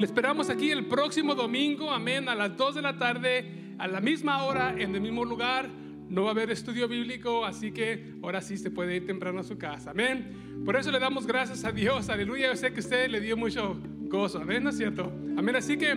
[0.00, 1.92] Le esperamos aquí el próximo domingo.
[1.92, 2.28] Amén.
[2.28, 5.68] A las 2 de la tarde, a la misma hora, en el mismo lugar.
[6.08, 9.44] No va a haber estudio bíblico, así que ahora sí se puede ir temprano a
[9.44, 9.92] su casa.
[9.92, 10.62] Amén.
[10.64, 12.08] Por eso le damos gracias a Dios.
[12.08, 12.48] Aleluya.
[12.48, 14.40] Yo sé que usted le dio mucho gozo.
[14.40, 14.64] Amén.
[14.64, 15.04] ¿No es cierto?
[15.36, 15.54] Amén.
[15.54, 15.96] Así que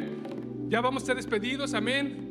[0.68, 1.74] ya vamos a ser despedidos.
[1.74, 2.23] Amén.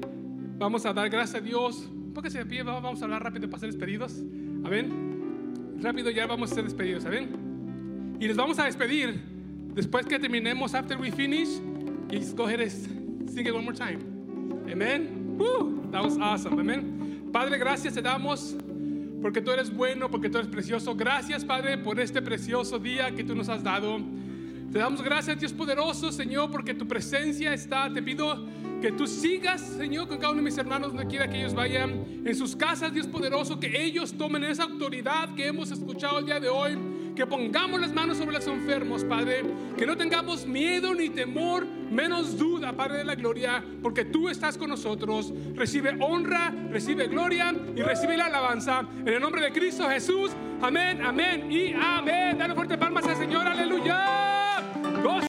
[0.63, 1.91] Vamos a dar gracias a Dios.
[2.15, 2.63] Póngase de pie.
[2.63, 4.23] Vamos a hablar rápido para ser despedidos.
[4.65, 5.77] Amén.
[5.83, 7.05] Rápido ya vamos a ser despedidos.
[7.05, 8.17] Amén.
[8.21, 9.21] Y les vamos a despedir
[9.75, 10.73] después que terminemos.
[10.73, 11.61] After we finish.
[12.13, 13.99] Just go ahead and sing it one more time.
[14.71, 15.37] Amen.
[15.37, 16.61] Woo, that was awesome.
[16.61, 17.29] Amen.
[17.33, 18.55] Padre, gracias te damos
[19.21, 20.95] porque tú eres bueno, porque tú eres precioso.
[20.95, 23.99] Gracias, Padre, por este precioso día que tú nos has dado.
[24.73, 27.93] Te damos gracias, Dios poderoso, Señor, porque tu presencia está.
[27.93, 28.43] Te pido
[28.81, 32.23] que tú sigas, Señor, con cada uno de mis hermanos, donde quiera que ellos vayan,
[32.25, 36.41] en sus casas, Dios poderoso, que ellos tomen esa autoridad que hemos escuchado el día
[36.41, 36.79] de hoy,
[37.15, 39.45] que pongamos las manos sobre los enfermos, Padre,
[39.77, 44.57] que no tengamos miedo ni temor, menos duda, Padre de la gloria, porque tú estás
[44.57, 45.35] con nosotros.
[45.55, 48.89] Recibe honra, recibe gloria y recibe la alabanza.
[49.01, 50.31] En el nombre de Cristo Jesús,
[50.63, 52.39] amén, amén y amén.
[52.39, 54.43] Dale fuerte palmas al Señor, aleluya.
[55.03, 55.13] Go